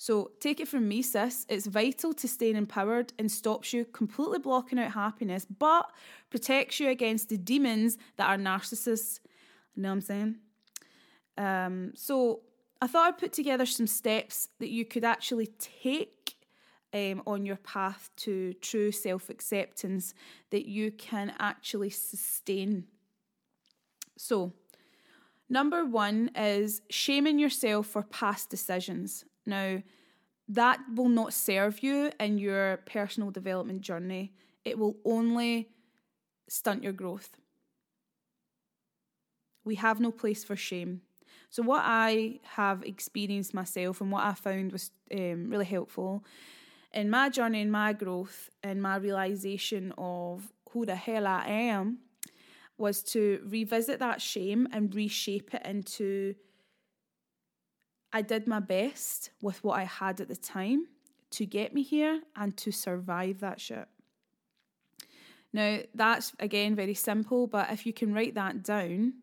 So 0.04 0.32
take 0.42 0.60
it 0.60 0.68
from 0.68 0.90
me, 0.90 1.02
sis. 1.02 1.46
It's 1.48 1.66
vital 1.66 2.14
to 2.16 2.28
staying 2.28 2.58
empowered 2.58 3.14
and 3.18 3.32
stops 3.32 3.72
you 3.72 3.86
completely 3.86 4.38
blocking 4.38 4.78
out 4.78 4.92
happiness, 4.92 5.46
but 5.46 5.90
protects 6.30 6.82
you 6.82 6.90
against 6.90 7.30
the 7.30 7.38
demons 7.38 7.98
that 8.18 8.28
are 8.28 8.36
narcissists. 8.36 9.22
You 9.76 9.84
know 9.84 9.88
what 9.88 9.94
I'm 9.94 10.02
saying? 10.02 10.36
Um, 11.38 11.94
so 11.96 12.42
I 12.82 12.88
thought 12.88 13.08
I'd 13.08 13.18
put 13.18 13.32
together 13.32 13.66
some 13.66 13.88
steps 13.88 14.50
that 14.60 14.72
you 14.72 14.84
could 14.84 15.06
actually 15.06 15.48
take 15.48 16.36
um, 16.94 17.24
on 17.26 17.46
your 17.46 17.56
path 17.56 18.10
to 18.18 18.52
true 18.56 18.92
self 18.92 19.30
acceptance 19.30 20.14
that 20.50 20.66
you 20.68 20.92
can 20.92 21.32
actually 21.40 21.92
sustain 21.92 22.88
so, 24.18 24.54
number 25.50 25.86
one 25.86 26.30
is 26.36 26.82
shaming 26.90 27.40
yourself 27.40 27.88
for 27.88 28.04
past 28.04 28.50
decisions. 28.50 29.26
Now, 29.46 29.82
that 30.50 30.80
will 30.94 31.10
not 31.10 31.34
serve 31.34 31.82
you 31.82 32.12
in 32.20 32.38
your 32.38 32.78
personal 32.86 33.32
development 33.32 33.82
journey, 33.82 34.34
it 34.66 34.78
will 34.78 34.96
only 35.06 35.70
stunt 36.48 36.84
your 36.84 36.94
growth. 36.94 37.38
We 39.66 39.76
have 39.76 40.00
no 40.00 40.12
place 40.12 40.44
for 40.44 40.56
shame. 40.56 41.02
So, 41.50 41.64
what 41.64 41.84
I 41.86 42.40
have 42.44 42.84
experienced 42.84 43.54
myself 43.54 44.02
and 44.02 44.12
what 44.12 44.24
I 44.24 44.34
found 44.34 44.72
was 44.72 44.92
um, 45.14 45.50
really 45.50 45.66
helpful 45.66 46.26
in 46.94 47.10
my 47.10 47.30
journey 47.30 47.62
and 47.62 47.72
my 47.72 47.94
growth 47.94 48.50
and 48.62 48.82
my 48.82 48.98
realization 48.98 49.94
of 49.98 50.52
who 50.72 50.86
the 50.86 50.96
hell 50.96 51.28
I 51.28 51.46
am 51.48 52.00
was 52.78 53.04
to 53.04 53.42
revisit 53.46 54.00
that 54.00 54.22
shame 54.22 54.68
and 54.72 54.94
reshape 54.94 55.54
it 55.54 55.66
into 55.66 56.36
I 58.14 58.22
did 58.22 58.48
my 58.48 58.60
best 58.60 59.32
with 59.42 59.64
what 59.64 59.80
I 59.80 59.84
had 59.84 60.22
at 60.22 60.28
the 60.28 60.36
time 60.36 60.88
to 61.32 61.46
get 61.46 61.74
me 61.74 61.82
here 61.82 62.22
and 62.36 62.56
to 62.58 62.72
survive 62.72 63.40
that 63.40 63.60
shit. 63.60 63.88
Now, 65.52 65.80
that's 65.94 66.32
again 66.40 66.76
very 66.76 66.94
simple, 66.94 67.48
but 67.48 67.72
if 67.72 67.86
you 67.86 67.94
can 67.94 68.14
write 68.14 68.36
that 68.36 68.64
down, 68.64 69.14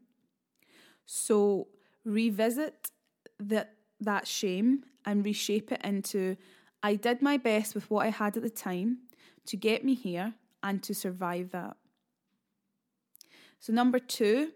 so 1.07 1.69
revisit 2.05 2.91
that 3.39 3.75
that 4.01 4.27
shame 4.27 4.85
and 5.05 5.25
reshape 5.25 5.71
it 5.73 5.81
into 5.85 6.37
I 6.83 6.95
did 6.95 7.21
my 7.21 7.37
best 7.37 7.75
with 7.75 7.91
what 7.91 8.07
I 8.07 8.11
had 8.11 8.37
at 8.37 8.43
the 8.43 8.51
time 8.51 8.99
to 9.47 9.57
get 9.57 9.85
me 9.85 9.95
here 9.95 10.35
and 10.63 10.83
to 10.83 10.95
survive 10.95 11.51
that. 11.51 11.77
So, 13.59 13.73
number 13.73 13.99
two, 13.99 14.53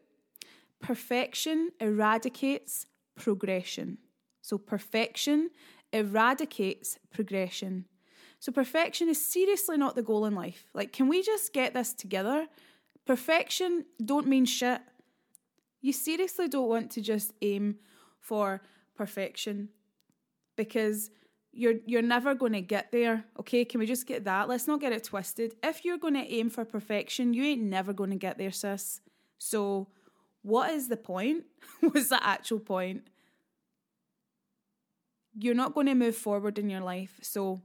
perfection 0.81 1.71
eradicates 1.81 2.87
progression. 3.17 3.99
So, 4.44 4.58
perfection 4.58 5.48
eradicates 5.90 6.98
progression. 7.10 7.86
So, 8.40 8.52
perfection 8.52 9.08
is 9.08 9.26
seriously 9.26 9.78
not 9.78 9.94
the 9.94 10.02
goal 10.02 10.26
in 10.26 10.34
life. 10.34 10.66
Like, 10.74 10.92
can 10.92 11.08
we 11.08 11.22
just 11.22 11.54
get 11.54 11.72
this 11.72 11.94
together? 11.94 12.46
Perfection 13.06 13.86
don't 14.04 14.26
mean 14.26 14.44
shit. 14.44 14.82
You 15.80 15.94
seriously 15.94 16.48
don't 16.48 16.68
want 16.68 16.90
to 16.90 17.00
just 17.00 17.32
aim 17.40 17.76
for 18.20 18.60
perfection 18.94 19.70
because 20.56 21.10
you're 21.50 21.76
you're 21.86 22.02
never 22.02 22.34
going 22.34 22.52
to 22.52 22.60
get 22.60 22.92
there. 22.92 23.24
Okay, 23.40 23.64
can 23.64 23.80
we 23.80 23.86
just 23.86 24.06
get 24.06 24.24
that? 24.24 24.46
Let's 24.46 24.66
not 24.66 24.78
get 24.78 24.92
it 24.92 25.04
twisted. 25.04 25.54
If 25.62 25.86
you're 25.86 25.96
going 25.96 26.20
to 26.22 26.30
aim 26.30 26.50
for 26.50 26.66
perfection, 26.66 27.32
you 27.32 27.44
ain't 27.44 27.62
never 27.62 27.94
going 27.94 28.10
to 28.10 28.16
get 28.16 28.36
there, 28.36 28.52
sis. 28.52 29.00
So, 29.38 29.88
what 30.42 30.70
is 30.70 30.88
the 30.88 30.98
point? 30.98 31.44
What's 31.80 32.10
the 32.10 32.22
actual 32.22 32.60
point? 32.60 33.04
You're 35.38 35.55
not 35.55 35.75
going 35.75 35.87
to 35.87 35.95
move 35.95 36.17
forward 36.17 36.59
in 36.59 36.71
your 36.71 36.81
life. 36.81 37.19
So, 37.23 37.62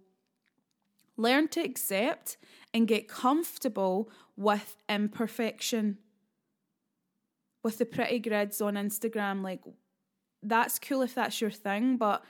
learn 1.18 1.48
to 1.50 1.62
accept 1.62 2.38
and 2.74 2.88
get 2.88 3.08
comfortable 3.08 4.10
with 4.36 4.76
imperfection. 4.88 5.98
With 7.64 7.78
the 7.78 7.86
pretty 7.86 8.20
grids 8.20 8.62
on 8.62 8.76
Instagram, 8.76 9.44
like 9.44 9.62
that's 10.42 10.80
cool 10.80 11.02
if 11.02 11.14
that's 11.14 11.42
your 11.42 11.52
thing, 11.52 11.98
but 11.98 12.24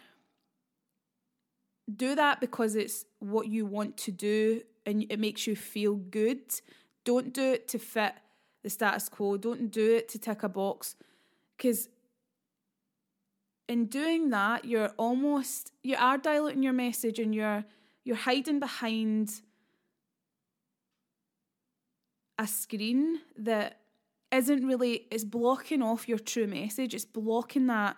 do 1.95 2.15
that 2.15 2.39
because 2.39 2.75
it's 2.75 3.05
what 3.19 3.47
you 3.47 3.65
want 3.65 3.97
to 3.97 4.11
do 4.11 4.61
and 4.85 5.05
it 5.09 5.19
makes 5.19 5.47
you 5.47 5.55
feel 5.55 5.95
good. 5.95 6.39
Don't 7.05 7.33
do 7.33 7.53
it 7.53 7.67
to 7.69 7.79
fit 7.79 8.13
the 8.63 8.69
status 8.69 9.09
quo. 9.09 9.37
Don't 9.37 9.71
do 9.71 9.95
it 9.95 10.09
to 10.09 10.19
tick 10.19 10.43
a 10.43 10.49
box 10.49 10.95
because 11.57 11.89
in 13.69 13.85
doing 13.85 14.31
that 14.31 14.65
you're 14.65 14.91
almost 14.97 15.71
you 15.83 15.95
are 15.97 16.17
diluting 16.17 16.63
your 16.63 16.73
message 16.73 17.19
and 17.19 17.33
you're 17.33 17.63
you're 18.03 18.15
hiding 18.15 18.59
behind 18.59 19.41
a 22.37 22.47
screen 22.47 23.19
that 23.37 23.79
isn't 24.31 24.65
really 24.65 25.05
it's 25.11 25.23
blocking 25.23 25.81
off 25.81 26.09
your 26.09 26.19
true 26.19 26.47
message 26.47 26.93
it's 26.93 27.05
blocking 27.05 27.67
that 27.67 27.95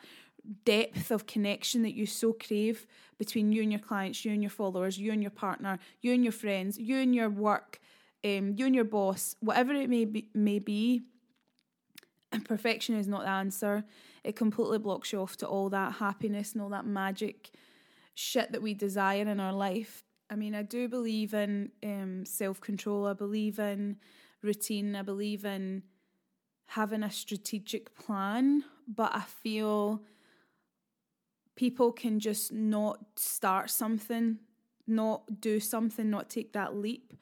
depth 0.66 1.12
of 1.12 1.26
connection 1.28 1.84
that 1.84 1.94
you 1.94 2.06
so 2.06 2.34
crave 2.34 2.86
between 3.18 3.52
you 3.52 3.62
and 3.62 3.72
your 3.72 3.80
clients, 3.80 4.26
you 4.26 4.32
and 4.32 4.42
your 4.42 4.50
followers, 4.50 4.98
you 4.98 5.12
and 5.12 5.22
your 5.22 5.32
partner, 5.32 5.78
you 6.02 6.14
and 6.14 6.24
your 6.24 6.32
friends, 6.32 6.78
you 6.78 6.98
and 6.98 7.14
your 7.14 7.30
work, 7.30 7.80
um, 8.24 8.56
you 8.58 8.66
and 8.66 8.76
your 8.76 8.84
boss, 8.84 9.36
whatever 9.40 9.74
it 9.74 9.90
may 9.90 10.06
be, 10.06 10.28
may 10.34 10.60
be. 10.60 11.02
Perfection 12.46 12.96
is 12.96 13.08
not 13.08 13.22
the 13.22 13.30
answer. 13.30 13.84
It 14.24 14.36
completely 14.36 14.78
blocks 14.78 15.12
you 15.12 15.22
off 15.22 15.38
to 15.38 15.48
all 15.48 15.70
that 15.70 15.94
happiness 15.94 16.54
and 16.54 16.62
all 16.62 16.70
that 16.70 16.86
magic 16.86 17.52
shit 18.14 18.52
that 18.52 18.62
we 18.62 18.74
desire 18.74 19.28
in 19.28 19.40
our 19.40 19.54
life. 19.54 20.04
I 20.30 20.36
mean, 20.36 20.56
I 20.56 20.62
do 20.62 20.88
believe 20.88 21.34
in 21.34 21.72
um, 21.84 22.26
self 22.26 22.62
control. 22.62 23.08
I 23.08 23.14
believe 23.14 23.60
in 23.60 23.98
routine. 24.42 24.96
I 24.96 25.02
believe 25.02 25.44
in 25.44 25.84
having 26.68 27.04
a 27.04 27.12
strategic 27.12 27.96
plan. 27.96 28.64
But 28.88 29.14
I 29.14 29.22
feel 29.22 30.04
people 31.56 31.92
can 31.92 32.20
just 32.20 32.52
not 32.52 33.00
start 33.16 33.70
something, 33.70 34.40
not 34.88 35.42
do 35.42 35.60
something, 35.60 36.10
not 36.10 36.30
take 36.30 36.54
that 36.54 36.76
leap 36.76 37.14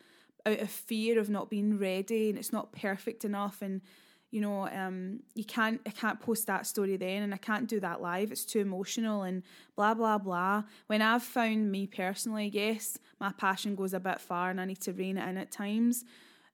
out 0.46 0.60
of 0.60 0.70
fear 0.70 1.20
of 1.20 1.30
not 1.30 1.50
being 1.50 1.78
ready 1.78 2.30
and 2.30 2.38
it's 2.38 2.54
not 2.54 2.72
perfect 2.72 3.26
enough 3.26 3.62
and 3.62 3.82
you 4.32 4.42
know 4.42 4.68
um, 4.68 5.20
you 5.36 5.44
can't 5.44 5.82
i 5.86 5.90
can't 5.90 6.20
post 6.20 6.48
that 6.48 6.68
story 6.68 6.98
then 6.98 7.24
and 7.24 7.34
i 7.34 7.38
can't 7.38 7.68
do 7.68 7.80
that 7.80 8.02
live 8.02 8.32
it's 8.32 8.46
too 8.46 8.60
emotional 8.60 9.24
and 9.24 9.44
blah 9.76 9.94
blah 9.94 10.18
blah 10.18 10.64
when 10.88 11.02
i've 11.02 11.24
found 11.24 11.72
me 11.72 11.88
personally 11.88 12.50
yes 12.54 12.98
my 13.20 13.32
passion 13.32 13.76
goes 13.76 13.94
a 13.94 14.00
bit 14.00 14.20
far 14.20 14.50
and 14.50 14.62
i 14.62 14.66
need 14.66 14.80
to 14.80 14.94
rein 14.94 15.18
it 15.18 15.28
in 15.28 15.38
at 15.38 15.52
times 15.52 16.04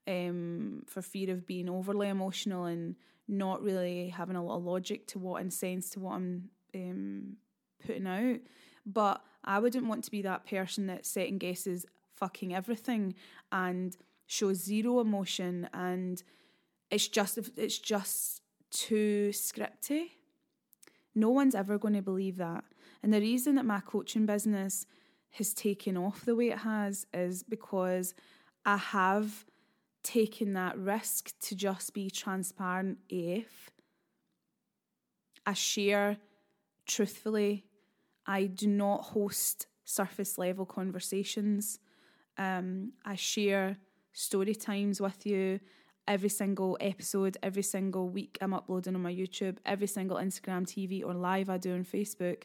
um, 0.07 0.83
for 0.85 1.01
fear 1.01 1.31
of 1.31 1.47
being 1.47 1.67
overly 1.67 2.09
emotional 2.09 2.65
and 2.65 2.95
not 3.27 3.63
really 3.63 4.09
having 4.09 4.35
a 4.35 4.43
lot 4.43 4.57
of 4.57 4.63
logic 4.63 5.07
to 5.07 5.17
what 5.17 5.41
and 5.41 5.51
sense 5.51 5.89
to 5.89 5.99
what 5.99 6.13
i'm 6.13 6.49
um, 6.75 7.37
putting 7.85 8.07
out. 8.07 8.39
But 8.85 9.21
I 9.43 9.59
wouldn't 9.59 9.87
want 9.87 10.03
to 10.05 10.11
be 10.11 10.21
that 10.23 10.45
person 10.45 10.87
that 10.87 11.05
second 11.05 11.39
guesses 11.39 11.85
fucking 12.15 12.53
everything 12.53 13.15
and 13.51 13.95
shows 14.27 14.63
zero 14.63 14.99
emotion 14.99 15.69
and 15.73 16.21
it's 16.91 17.07
just 17.07 17.39
it's 17.57 17.79
just 17.79 18.41
too 18.71 19.29
scripty. 19.31 20.09
No 21.13 21.29
one's 21.29 21.55
ever 21.55 21.77
going 21.77 21.93
to 21.93 22.01
believe 22.01 22.37
that. 22.37 22.63
And 23.01 23.13
the 23.13 23.21
reason 23.21 23.55
that 23.55 23.65
my 23.65 23.79
coaching 23.79 24.25
business 24.25 24.85
has 25.31 25.53
taken 25.53 25.97
off 25.97 26.25
the 26.25 26.35
way 26.35 26.49
it 26.49 26.59
has 26.59 27.05
is 27.13 27.43
because 27.43 28.13
I 28.65 28.77
have 28.77 29.45
taken 30.03 30.53
that 30.53 30.77
risk 30.77 31.31
to 31.41 31.55
just 31.55 31.93
be 31.93 32.09
transparent 32.09 32.99
if 33.09 33.71
I 35.45 35.53
share 35.53 36.17
truthfully. 36.85 37.65
I 38.25 38.45
do 38.45 38.67
not 38.67 39.01
host 39.01 39.67
surface 39.83 40.37
level 40.37 40.65
conversations. 40.65 41.79
Um, 42.37 42.93
I 43.05 43.15
share 43.15 43.77
story 44.13 44.55
times 44.55 44.99
with 44.99 45.25
you 45.25 45.59
every 46.07 46.29
single 46.29 46.77
episode, 46.79 47.37
every 47.41 47.63
single 47.63 48.09
week 48.09 48.37
I'm 48.41 48.53
uploading 48.53 48.95
on 48.95 49.01
my 49.01 49.13
YouTube, 49.13 49.57
every 49.65 49.87
single 49.87 50.17
Instagram, 50.17 50.63
TV, 50.63 51.03
or 51.03 51.13
live 51.13 51.49
I 51.49 51.57
do 51.57 51.73
on 51.73 51.83
Facebook. 51.83 52.43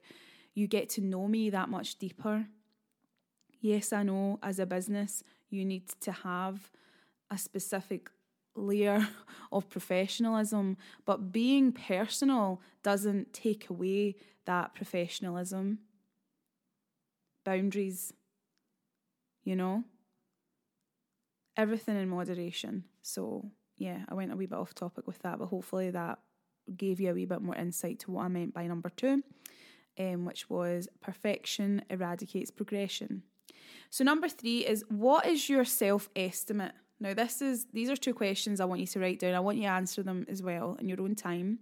You 0.54 0.66
get 0.66 0.88
to 0.90 1.00
know 1.00 1.28
me 1.28 1.50
that 1.50 1.68
much 1.68 1.98
deeper. 1.98 2.46
Yes, 3.60 3.92
I 3.92 4.02
know 4.02 4.38
as 4.42 4.58
a 4.58 4.66
business, 4.66 5.22
you 5.50 5.64
need 5.64 5.88
to 6.00 6.12
have 6.12 6.70
a 7.30 7.36
specific 7.36 8.10
layer 8.56 9.06
of 9.52 9.68
professionalism, 9.68 10.76
but 11.04 11.32
being 11.32 11.72
personal 11.72 12.60
doesn't 12.82 13.32
take 13.32 13.68
away 13.68 14.16
that 14.46 14.74
professionalism. 14.74 15.78
Boundaries, 17.44 18.12
you 19.44 19.56
know? 19.56 19.84
Everything 21.56 21.96
in 21.96 22.08
moderation. 22.08 22.84
So, 23.02 23.50
yeah, 23.76 24.00
I 24.08 24.14
went 24.14 24.32
a 24.32 24.36
wee 24.36 24.46
bit 24.46 24.58
off 24.58 24.74
topic 24.74 25.06
with 25.06 25.18
that, 25.20 25.38
but 25.38 25.46
hopefully 25.46 25.90
that 25.90 26.18
gave 26.76 27.00
you 27.00 27.10
a 27.10 27.14
wee 27.14 27.24
bit 27.24 27.42
more 27.42 27.56
insight 27.56 27.98
to 28.00 28.10
what 28.10 28.24
I 28.24 28.28
meant 28.28 28.54
by 28.54 28.66
number 28.66 28.90
two, 28.90 29.22
um, 29.98 30.24
which 30.24 30.48
was 30.48 30.88
perfection 31.00 31.82
eradicates 31.90 32.50
progression. 32.50 33.22
So, 33.90 34.04
number 34.04 34.28
three 34.28 34.66
is 34.66 34.84
what 34.88 35.26
is 35.26 35.48
your 35.48 35.64
self 35.64 36.08
estimate? 36.14 36.72
Now, 37.00 37.14
this 37.14 37.40
is 37.40 37.66
these 37.72 37.90
are 37.90 37.96
two 37.96 38.14
questions 38.14 38.60
I 38.60 38.66
want 38.66 38.80
you 38.80 38.86
to 38.88 39.00
write 39.00 39.18
down. 39.18 39.34
I 39.34 39.40
want 39.40 39.56
you 39.56 39.64
to 39.64 39.70
answer 39.70 40.02
them 40.02 40.26
as 40.28 40.42
well 40.42 40.76
in 40.78 40.88
your 40.88 41.00
own 41.00 41.14
time. 41.14 41.60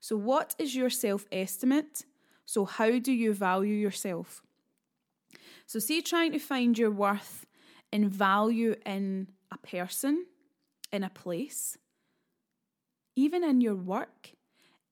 So, 0.00 0.16
what 0.16 0.54
is 0.58 0.74
your 0.74 0.90
self 0.90 1.26
estimate? 1.32 2.04
So, 2.44 2.64
how 2.64 2.98
do 2.98 3.12
you 3.12 3.32
value 3.32 3.74
yourself? 3.74 4.42
So, 5.66 5.78
see, 5.78 6.02
trying 6.02 6.32
to 6.32 6.38
find 6.38 6.78
your 6.78 6.90
worth 6.90 7.46
and 7.92 8.10
value 8.10 8.76
in 8.86 9.28
a 9.50 9.58
person, 9.58 10.26
in 10.92 11.04
a 11.04 11.10
place, 11.10 11.76
even 13.16 13.44
in 13.44 13.60
your 13.60 13.74
work, 13.74 14.32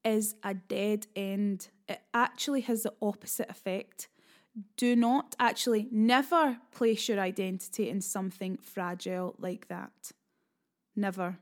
is 0.05 0.35
a 0.43 0.55
dead 0.55 1.07
end. 1.17 1.69
It 1.89 2.01
actually 2.15 2.63
has 2.63 2.83
the 2.83 2.93
opposite 3.01 3.51
effect 3.51 4.09
do 4.77 4.97
not 4.97 5.37
actually 5.39 5.89
never 5.91 6.59
place 6.73 7.09
your 7.09 7.21
identity 7.21 7.91
in 7.91 8.01
something 8.01 8.57
fragile 8.57 9.35
like 9.39 9.69
that. 9.69 10.13
Never. 10.95 11.39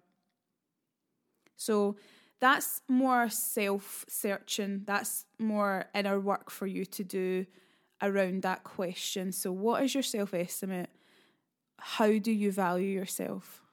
So 1.56 1.96
that's 2.40 2.80
more 2.88 3.28
self 3.28 4.04
searching, 4.08 4.82
that's 4.84 5.26
more 5.38 5.86
inner 5.94 6.18
work 6.18 6.50
for 6.50 6.66
you 6.66 6.84
to 6.86 7.04
do 7.04 7.46
around 8.02 8.42
that 8.42 8.64
question. 8.64 9.30
So, 9.32 9.52
what 9.52 9.82
is 9.84 9.94
your 9.94 10.02
self 10.02 10.34
estimate? 10.34 10.90
How 11.78 12.18
do 12.18 12.32
you 12.32 12.50
value 12.50 12.88
yourself? 12.88 13.63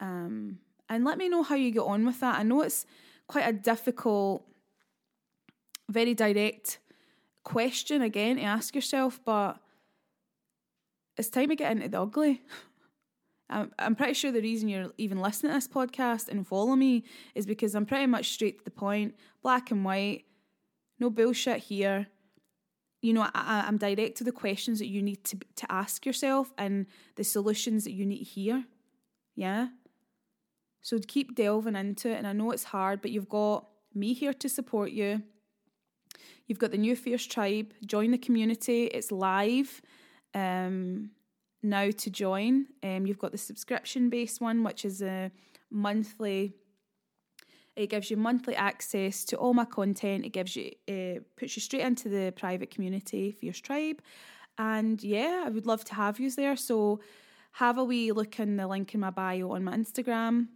Um, 0.00 0.58
and 0.88 1.04
let 1.04 1.18
me 1.18 1.28
know 1.28 1.42
how 1.42 1.54
you 1.54 1.70
get 1.70 1.80
on 1.80 2.04
with 2.04 2.20
that. 2.20 2.38
I 2.38 2.42
know 2.42 2.62
it's 2.62 2.86
quite 3.28 3.48
a 3.48 3.52
difficult, 3.52 4.44
very 5.88 6.14
direct 6.14 6.78
question 7.44 8.02
again 8.02 8.36
to 8.36 8.42
ask 8.42 8.74
yourself, 8.74 9.20
but 9.24 9.58
it's 11.16 11.28
time 11.28 11.48
to 11.48 11.56
get 11.56 11.72
into 11.72 11.88
the 11.88 12.00
ugly. 12.00 12.42
I'm, 13.50 13.72
I'm 13.78 13.94
pretty 13.94 14.14
sure 14.14 14.32
the 14.32 14.40
reason 14.40 14.68
you're 14.68 14.92
even 14.96 15.20
listening 15.20 15.50
to 15.50 15.56
this 15.56 15.68
podcast 15.68 16.28
and 16.28 16.46
follow 16.46 16.76
me 16.76 17.04
is 17.34 17.46
because 17.46 17.74
I'm 17.74 17.86
pretty 17.86 18.06
much 18.06 18.32
straight 18.32 18.58
to 18.58 18.64
the 18.64 18.70
point, 18.70 19.16
black 19.42 19.70
and 19.70 19.84
white, 19.84 20.24
no 20.98 21.10
bullshit 21.10 21.58
here. 21.58 22.06
You 23.02 23.12
know, 23.12 23.22
I, 23.34 23.64
I'm 23.66 23.76
direct 23.76 24.18
to 24.18 24.24
the 24.24 24.32
questions 24.32 24.78
that 24.78 24.88
you 24.88 25.02
need 25.02 25.24
to 25.24 25.38
to 25.56 25.72
ask 25.72 26.04
yourself 26.04 26.52
and 26.58 26.86
the 27.16 27.24
solutions 27.24 27.84
that 27.84 27.92
you 27.92 28.04
need 28.06 28.22
hear. 28.22 28.64
Yeah. 29.34 29.68
So 30.82 30.98
keep 31.06 31.34
delving 31.34 31.76
into 31.76 32.10
it, 32.10 32.16
and 32.16 32.26
I 32.26 32.32
know 32.32 32.50
it's 32.50 32.64
hard, 32.64 33.02
but 33.02 33.10
you've 33.10 33.28
got 33.28 33.66
me 33.94 34.12
here 34.12 34.32
to 34.32 34.48
support 34.48 34.92
you. 34.92 35.22
You've 36.46 36.58
got 36.58 36.70
the 36.70 36.78
new 36.78 36.96
Fierce 36.96 37.26
Tribe. 37.26 37.72
Join 37.86 38.10
the 38.10 38.18
community. 38.18 38.84
It's 38.86 39.12
live 39.12 39.80
um, 40.34 41.10
now 41.62 41.90
to 41.90 42.10
join. 42.10 42.66
Um, 42.82 43.06
you've 43.06 43.18
got 43.18 43.32
the 43.32 43.38
subscription 43.38 44.10
based 44.10 44.40
one, 44.40 44.64
which 44.64 44.84
is 44.84 45.02
a 45.02 45.30
monthly. 45.70 46.54
It 47.76 47.88
gives 47.88 48.10
you 48.10 48.16
monthly 48.16 48.56
access 48.56 49.24
to 49.26 49.36
all 49.36 49.54
my 49.54 49.64
content. 49.64 50.24
It 50.24 50.30
gives 50.30 50.56
you 50.56 50.72
uh, 50.88 51.20
puts 51.36 51.56
you 51.56 51.62
straight 51.62 51.82
into 51.82 52.08
the 52.08 52.32
private 52.36 52.70
community, 52.70 53.32
Fierce 53.32 53.60
Tribe, 53.60 54.02
and 54.58 55.02
yeah, 55.02 55.44
I 55.46 55.50
would 55.50 55.66
love 55.66 55.84
to 55.84 55.94
have 55.94 56.18
you 56.18 56.30
there. 56.30 56.56
So 56.56 57.00
have 57.52 57.78
a 57.78 57.84
wee 57.84 58.12
look 58.12 58.38
in 58.40 58.56
the 58.56 58.66
link 58.66 58.94
in 58.94 59.00
my 59.00 59.10
bio 59.10 59.52
on 59.52 59.64
my 59.64 59.76
Instagram. 59.76 60.48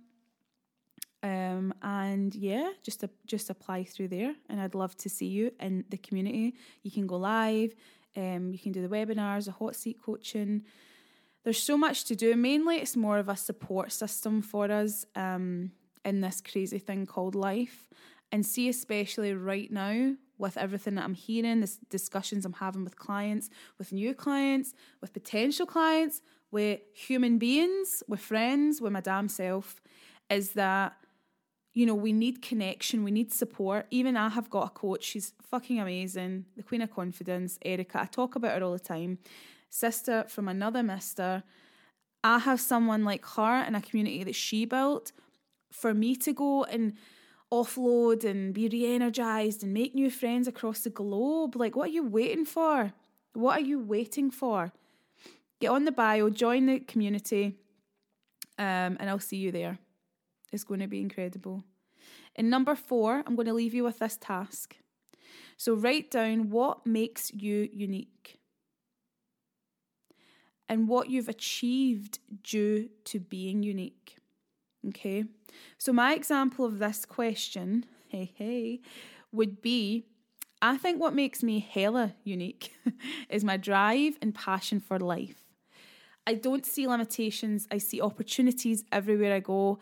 Um, 1.25 1.73
and 1.83 2.35
yeah, 2.35 2.73
just 2.83 3.03
just 3.27 3.49
apply 3.49 3.85
through 3.85 4.09
there, 4.09 4.35
and 4.51 4.61
I'd 4.61 4.75
love 4.75 4.95
to 4.99 5.09
see 5.09 5.27
you 5.27 5.53
in 5.59 5.85
the 5.89 5.97
community. 5.97 6.55
You 6.83 6.91
can 6.91 7.07
go 7.07 7.17
live, 7.17 7.75
um, 8.15 8.53
you 8.53 8.59
can 8.59 8.73
do 8.73 8.87
the 8.87 8.95
webinars, 8.95 9.47
the 9.47 9.53
hot 9.53 9.75
seat 9.75 9.97
coaching. 10.05 10.65
There's 11.43 11.63
so 11.63 11.79
much 11.79 12.05
to 12.05 12.15
do. 12.15 12.37
Mainly, 12.37 12.77
it's 12.77 12.95
more 12.95 13.17
of 13.17 13.31
a 13.31 13.37
support 13.37 13.91
system 13.91 14.43
for 14.43 14.71
us 14.71 15.07
um, 15.17 15.73
in 16.05 16.21
this 16.21 16.43
crazy 16.43 16.79
thing 16.79 17.07
called 17.07 17.35
life. 17.35 17.89
And 18.31 18.45
see, 18.45 18.69
especially 18.69 19.33
right 19.33 19.71
now, 19.73 20.17
with 20.37 20.59
everything 20.59 20.97
that 20.97 21.05
I'm 21.05 21.15
hearing, 21.15 21.61
the 21.61 21.73
discussions 21.89 22.45
I'm 22.45 22.55
having 22.55 22.85
with 22.85 22.97
clients, 22.97 23.49
with 23.79 23.93
new 23.93 24.13
clients, 24.15 24.75
with 25.01 25.15
potential 25.15 25.65
clients, 25.65 26.21
with 26.51 26.81
human 26.93 27.39
beings, 27.39 28.03
with 28.09 28.21
friends, 28.21 28.83
with 28.83 28.93
my 28.93 29.01
damn 29.01 29.29
self, 29.29 29.81
is 30.29 30.53
that 30.53 30.95
you 31.75 31.87
know, 31.87 31.95
we 31.95 32.13
need 32.13 32.41
connection, 32.41 33.03
we 33.03 33.11
need 33.11 33.33
support. 33.33 33.87
Even 33.91 34.17
I 34.17 34.29
have 34.29 34.49
got 34.49 34.67
a 34.67 34.71
coach, 34.71 35.03
she's 35.03 35.33
fucking 35.43 35.81
amazing, 35.81 36.47
the 36.57 36.63
Queen 36.63 36.81
of 36.81 36.95
Confidence, 36.95 37.59
Erica. 37.63 38.03
I 38.03 38.07
talk 38.07 38.37
about 38.37 38.57
her 38.57 38.65
all 38.65 38.73
the 38.73 38.79
time. 38.79 39.19
Sister 39.69 40.25
from 40.29 40.47
another 40.47 40.85
mister. 40.85 41.43
I 42.23 42.39
have 42.39 42.61
someone 42.61 43.05
like 43.05 43.27
her 43.37 43.65
in 43.65 43.75
a 43.75 43.83
community 43.83 44.23
that 44.23 44.37
she 44.37 44.65
built 44.65 45.11
for 45.73 45.93
me 45.93 46.15
to 46.17 46.33
go 46.33 46.63
and 46.65 46.95
offload 47.53 48.25
and 48.25 48.55
be 48.55 48.69
re 48.69 48.95
energized 48.95 49.65
and 49.65 49.75
make 49.75 49.97
new 49.97 50.11
friends 50.11 50.47
across 50.47 50.81
the 50.81 50.91
globe. 50.91 51.57
Like, 51.57 51.75
what 51.75 51.89
are 51.89 51.93
you 51.93 52.07
waiting 52.07 52.45
for? 52.45 52.93
What 53.33 53.59
are 53.59 53.67
you 53.67 53.81
waiting 53.81 54.31
for? 54.31 54.73
Get 55.61 55.71
on 55.71 55.85
the 55.85 55.93
bio, 55.93 56.31
join 56.31 56.67
the 56.67 56.79
community, 56.79 57.57
um, 58.59 58.97
and 59.01 59.11
I'll 59.11 59.19
see 59.19 59.39
you 59.39 59.51
there 59.51 59.79
is 60.55 60.65
going 60.65 60.81
to 60.81 60.87
be 60.87 61.01
incredible. 61.01 61.65
In 62.35 62.49
number 62.49 62.75
four, 62.75 63.23
I'm 63.27 63.37
going 63.37 63.47
to 63.47 63.53
leave 63.53 63.75
you 63.75 63.85
with 63.85 63.99
this 63.99 64.17
task. 64.21 64.77
So 65.57 65.75
write 65.75 66.11
down 66.11 66.51
what 66.51 66.87
makes 66.87 67.33
you 67.33 67.69
unique 67.73 68.39
and 70.69 70.89
what 70.89 71.11
you've 71.11 71.29
achieved 71.29 72.19
due 72.43 72.89
to 73.05 73.21
being 73.21 73.63
unique. 73.63 74.17
Okay, 74.89 75.25
so 75.79 75.93
my 75.93 76.15
example 76.15 76.65
of 76.65 76.79
this 76.79 77.05
question, 77.05 77.87
hey, 78.09 78.33
hey, 78.37 78.81
would 79.33 79.63
be 79.63 80.05
I 80.63 80.79
think 80.79 80.99
what 80.99 81.15
makes 81.15 81.43
me 81.43 81.59
hella 81.59 82.15
unique 82.25 82.75
is 83.29 83.45
my 83.45 83.59
drive 83.59 84.17
and 84.23 84.35
passion 84.35 84.81
for 84.81 84.99
life. 84.99 85.45
I 86.27 86.35
don't 86.35 86.65
see 86.65 86.87
limitations, 86.87 87.69
I 87.71 87.77
see 87.77 88.01
opportunities 88.01 88.83
everywhere 88.91 89.35
I 89.35 89.41
go. 89.41 89.79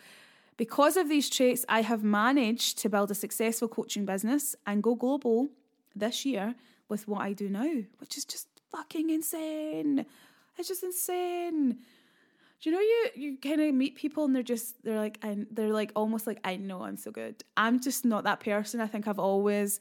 Because 0.62 0.96
of 0.96 1.08
these 1.08 1.28
traits, 1.28 1.64
I 1.68 1.82
have 1.82 2.04
managed 2.04 2.78
to 2.78 2.88
build 2.88 3.10
a 3.10 3.16
successful 3.16 3.66
coaching 3.66 4.04
business 4.06 4.54
and 4.64 4.80
go 4.80 4.94
global 4.94 5.48
this 5.96 6.24
year 6.24 6.54
with 6.88 7.08
what 7.08 7.22
I 7.22 7.32
do 7.32 7.48
now, 7.48 7.82
which 7.98 8.16
is 8.16 8.24
just 8.24 8.46
fucking 8.70 9.10
insane. 9.10 10.06
It's 10.56 10.68
just 10.68 10.84
insane. 10.84 11.78
Do 12.60 12.70
you 12.70 12.76
know 12.76 12.80
you 12.80 13.08
you 13.16 13.38
kind 13.38 13.60
of 13.60 13.74
meet 13.74 13.96
people 13.96 14.24
and 14.24 14.36
they're 14.36 14.44
just 14.44 14.80
they're 14.84 15.00
like 15.00 15.18
and 15.20 15.48
they're 15.50 15.72
like 15.72 15.90
almost 15.96 16.28
like 16.28 16.38
I 16.44 16.54
know 16.58 16.84
I'm 16.84 16.96
so 16.96 17.10
good. 17.10 17.42
I'm 17.56 17.80
just 17.80 18.04
not 18.04 18.22
that 18.22 18.38
person. 18.38 18.80
I 18.80 18.86
think 18.86 19.08
I've 19.08 19.18
always 19.18 19.80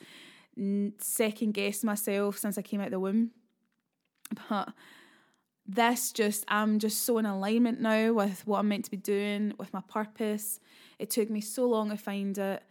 second 0.98 1.54
guessed 1.54 1.84
myself 1.84 2.40
since 2.40 2.58
I 2.58 2.64
came 2.64 2.82
out 2.82 2.90
the 2.90 3.00
womb. 3.00 3.30
But 4.50 4.74
this 5.68 6.12
just, 6.12 6.44
I'm 6.48 6.80
just 6.80 7.04
so 7.06 7.18
in 7.18 7.26
alignment 7.26 7.80
now 7.80 8.14
with 8.14 8.46
what 8.46 8.60
I'm 8.60 8.68
meant 8.68 8.86
to 8.86 8.92
be 8.92 8.98
doing, 8.98 9.54
with 9.58 9.74
my 9.74 9.82
purpose. 9.88 10.60
It 11.00 11.10
took 11.10 11.30
me 11.30 11.42
so 11.42 11.68
long 11.68 11.90
to 11.90 11.98
find 11.98 12.38
it. 12.38 12.64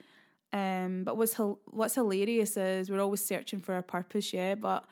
Um, 0.53 1.05
but 1.05 1.17
what's 1.17 1.35
what's 1.67 1.95
hilarious 1.95 2.57
is 2.57 2.91
we're 2.91 3.01
always 3.01 3.25
searching 3.25 3.61
for 3.61 3.75
our 3.75 3.83
purpose, 3.83 4.33
yeah. 4.33 4.57
But 4.57 4.85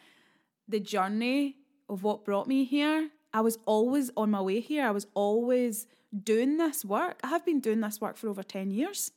the 0.69 0.79
journey 0.79 1.57
of 1.89 2.05
what 2.05 2.25
brought 2.25 2.47
me 2.47 2.65
here, 2.65 3.11
I 3.35 3.41
was 3.41 3.59
always 3.67 4.11
on 4.17 4.31
my 4.31 4.41
way 4.41 4.61
here. 4.61 4.87
I 4.87 4.93
was 4.93 5.09
always 5.15 5.89
doing 6.23 6.59
this 6.59 6.85
work. 6.85 7.19
I 7.25 7.29
have 7.29 7.45
been 7.45 7.61
doing 7.61 7.81
this 7.81 8.01
work 8.01 8.17
for 8.17 8.29
over 8.29 8.45
ten 8.45 8.71
years. 8.71 9.11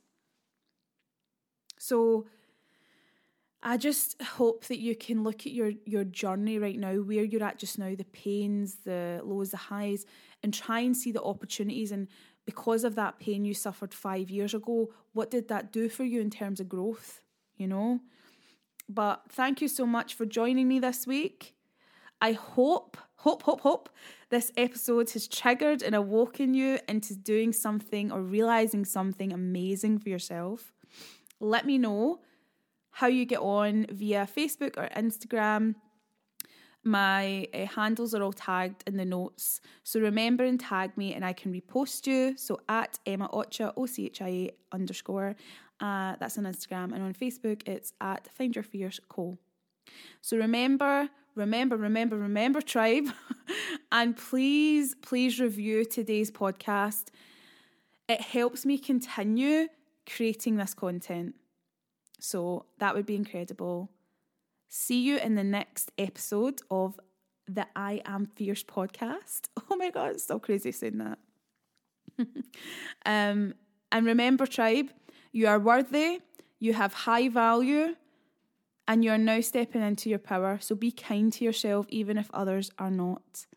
So 1.78 2.26
I 3.64 3.78
just 3.78 4.22
hope 4.22 4.66
that 4.66 4.80
you 4.80 4.96
can 4.96 5.24
look 5.24 5.46
at 5.46 5.52
your 5.52 5.72
your 5.86 6.04
journey 6.04 6.58
right 6.58 6.80
now, 6.80 6.96
where 6.96 7.24
you're 7.24 7.44
at 7.44 7.60
just 7.60 7.78
now, 7.78 7.94
the 7.96 8.06
pains, 8.06 8.78
the 8.84 9.22
lows, 9.24 9.52
the 9.52 9.58
highs, 9.58 10.06
and 10.42 10.54
try 10.54 10.80
and 10.80 10.98
see 10.98 11.12
the 11.12 11.22
opportunities 11.22 11.92
and 11.92 12.08
because 12.46 12.84
of 12.84 12.96
that 12.96 13.20
pain 13.20 13.46
you 13.46 13.54
suffered 13.54 13.94
five 13.94 14.30
years 14.30 14.54
ago, 14.54 14.90
what 15.14 15.32
did 15.32 15.48
that 15.48 15.72
do 15.72 15.90
for 15.90 16.04
you 16.04 16.22
in 16.22 16.30
terms 16.30 16.60
of 16.60 16.70
growth? 16.70 17.22
You 17.58 17.68
know? 17.68 18.00
But 18.90 19.24
thank 19.30 19.62
you 19.62 19.68
so 19.68 19.86
much 19.86 20.16
for 20.16 20.26
joining 20.26 20.68
me 20.68 20.80
this 20.80 21.08
week. 21.08 21.56
I 22.20 22.34
hope, 22.34 22.98
hope, 23.16 23.44
hope, 23.44 23.62
hope 23.62 23.90
this 24.30 24.52
episode 24.58 25.10
has 25.12 25.28
triggered 25.28 25.82
and 25.82 25.96
awoken 25.96 26.54
you 26.54 26.80
into 26.88 27.16
doing 27.16 27.54
something 27.54 28.12
or 28.12 28.22
realizing 28.22 28.86
something 28.86 29.32
amazing 29.32 30.00
for 30.00 30.10
yourself. 30.10 30.74
Let 31.40 31.66
me 31.66 31.78
know 31.78 32.20
how 32.92 33.08
you 33.08 33.26
get 33.26 33.40
on 33.40 33.86
via 33.90 34.28
Facebook 34.28 34.78
or 34.78 34.90
Instagram 34.96 35.76
my 36.84 37.48
uh, 37.54 37.66
handles 37.66 38.16
are 38.16 38.24
all 38.24 38.34
tagged 38.34 38.84
in 38.88 38.98
the 38.98 39.06
notes. 39.06 39.62
So 39.84 40.00
remember 40.00 40.44
and 40.44 40.60
tag 40.60 40.98
me 40.98 41.14
and 41.14 41.24
I 41.24 41.34
can 41.34 41.54
repost 41.54 42.08
you. 42.08 42.36
So 42.38 42.60
at 42.68 43.00
Emma 43.06 43.30
Ochia, 43.30 43.74
O 43.78 43.86
C 43.86 44.06
H 44.08 44.22
I 44.22 44.28
A 44.28 44.52
underscore. 44.72 45.36
Uh, 45.80 46.16
that's 46.20 46.38
on 46.38 46.46
Instagram. 46.46 46.94
And 46.94 47.04
on 47.04 47.14
Facebook, 47.14 47.68
it's 47.68 47.94
at 48.02 48.28
Find 48.34 48.56
Your 48.56 48.64
Fierce 48.64 49.00
Co. 49.10 49.38
So 50.22 50.38
remember, 50.38 51.10
remember, 51.36 51.78
remember, 51.78 52.18
remember, 52.18 52.62
tribe. 52.62 53.06
and 53.92 54.18
please, 54.18 54.96
please 55.02 55.40
review 55.40 55.86
today's 55.86 56.32
podcast. 56.32 57.10
It 58.10 58.22
helps 58.22 58.66
me 58.66 58.78
continue 58.78 59.68
creating 60.08 60.58
this 60.58 60.74
content. 60.74 61.36
So 62.22 62.66
that 62.78 62.94
would 62.94 63.08
be 63.08 63.16
incredible. 63.16 63.90
See 64.70 65.02
you 65.02 65.18
in 65.18 65.34
the 65.34 65.44
next 65.44 65.92
episode 65.98 66.62
of 66.70 67.00
the 67.48 67.66
I 67.76 68.02
Am 68.06 68.28
Fierce 68.28 68.64
podcast. 68.64 69.50
Oh 69.70 69.76
my 69.76 69.90
God, 69.90 70.12
it's 70.12 70.26
so 70.26 70.38
crazy 70.38 70.72
saying 70.72 71.00
that. 71.00 71.18
um, 73.06 73.56
and 73.92 74.06
remember, 74.06 74.46
tribe, 74.46 74.92
you 75.32 75.48
are 75.48 75.60
worthy, 75.60 76.20
you 76.60 76.74
have 76.74 76.94
high 76.94 77.30
value, 77.30 77.96
and 78.88 79.04
you 79.04 79.12
are 79.12 79.18
now 79.18 79.42
stepping 79.42 79.82
into 79.82 80.10
your 80.10 80.20
power. 80.20 80.60
So 80.62 80.76
be 80.76 80.92
kind 80.92 81.34
to 81.34 81.44
yourself, 81.46 81.86
even 81.90 82.18
if 82.18 82.30
others 82.34 82.70
are 82.78 82.92
not. 82.92 83.48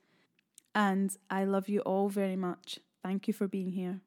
And 0.75 1.15
I 1.29 1.45
love 1.45 1.69
you 1.69 1.81
all 1.81 2.09
very 2.09 2.37
much. 2.37 2.79
Thank 3.03 3.29
you 3.29 3.35
for 3.35 3.47
being 3.47 3.73
here. 3.73 4.01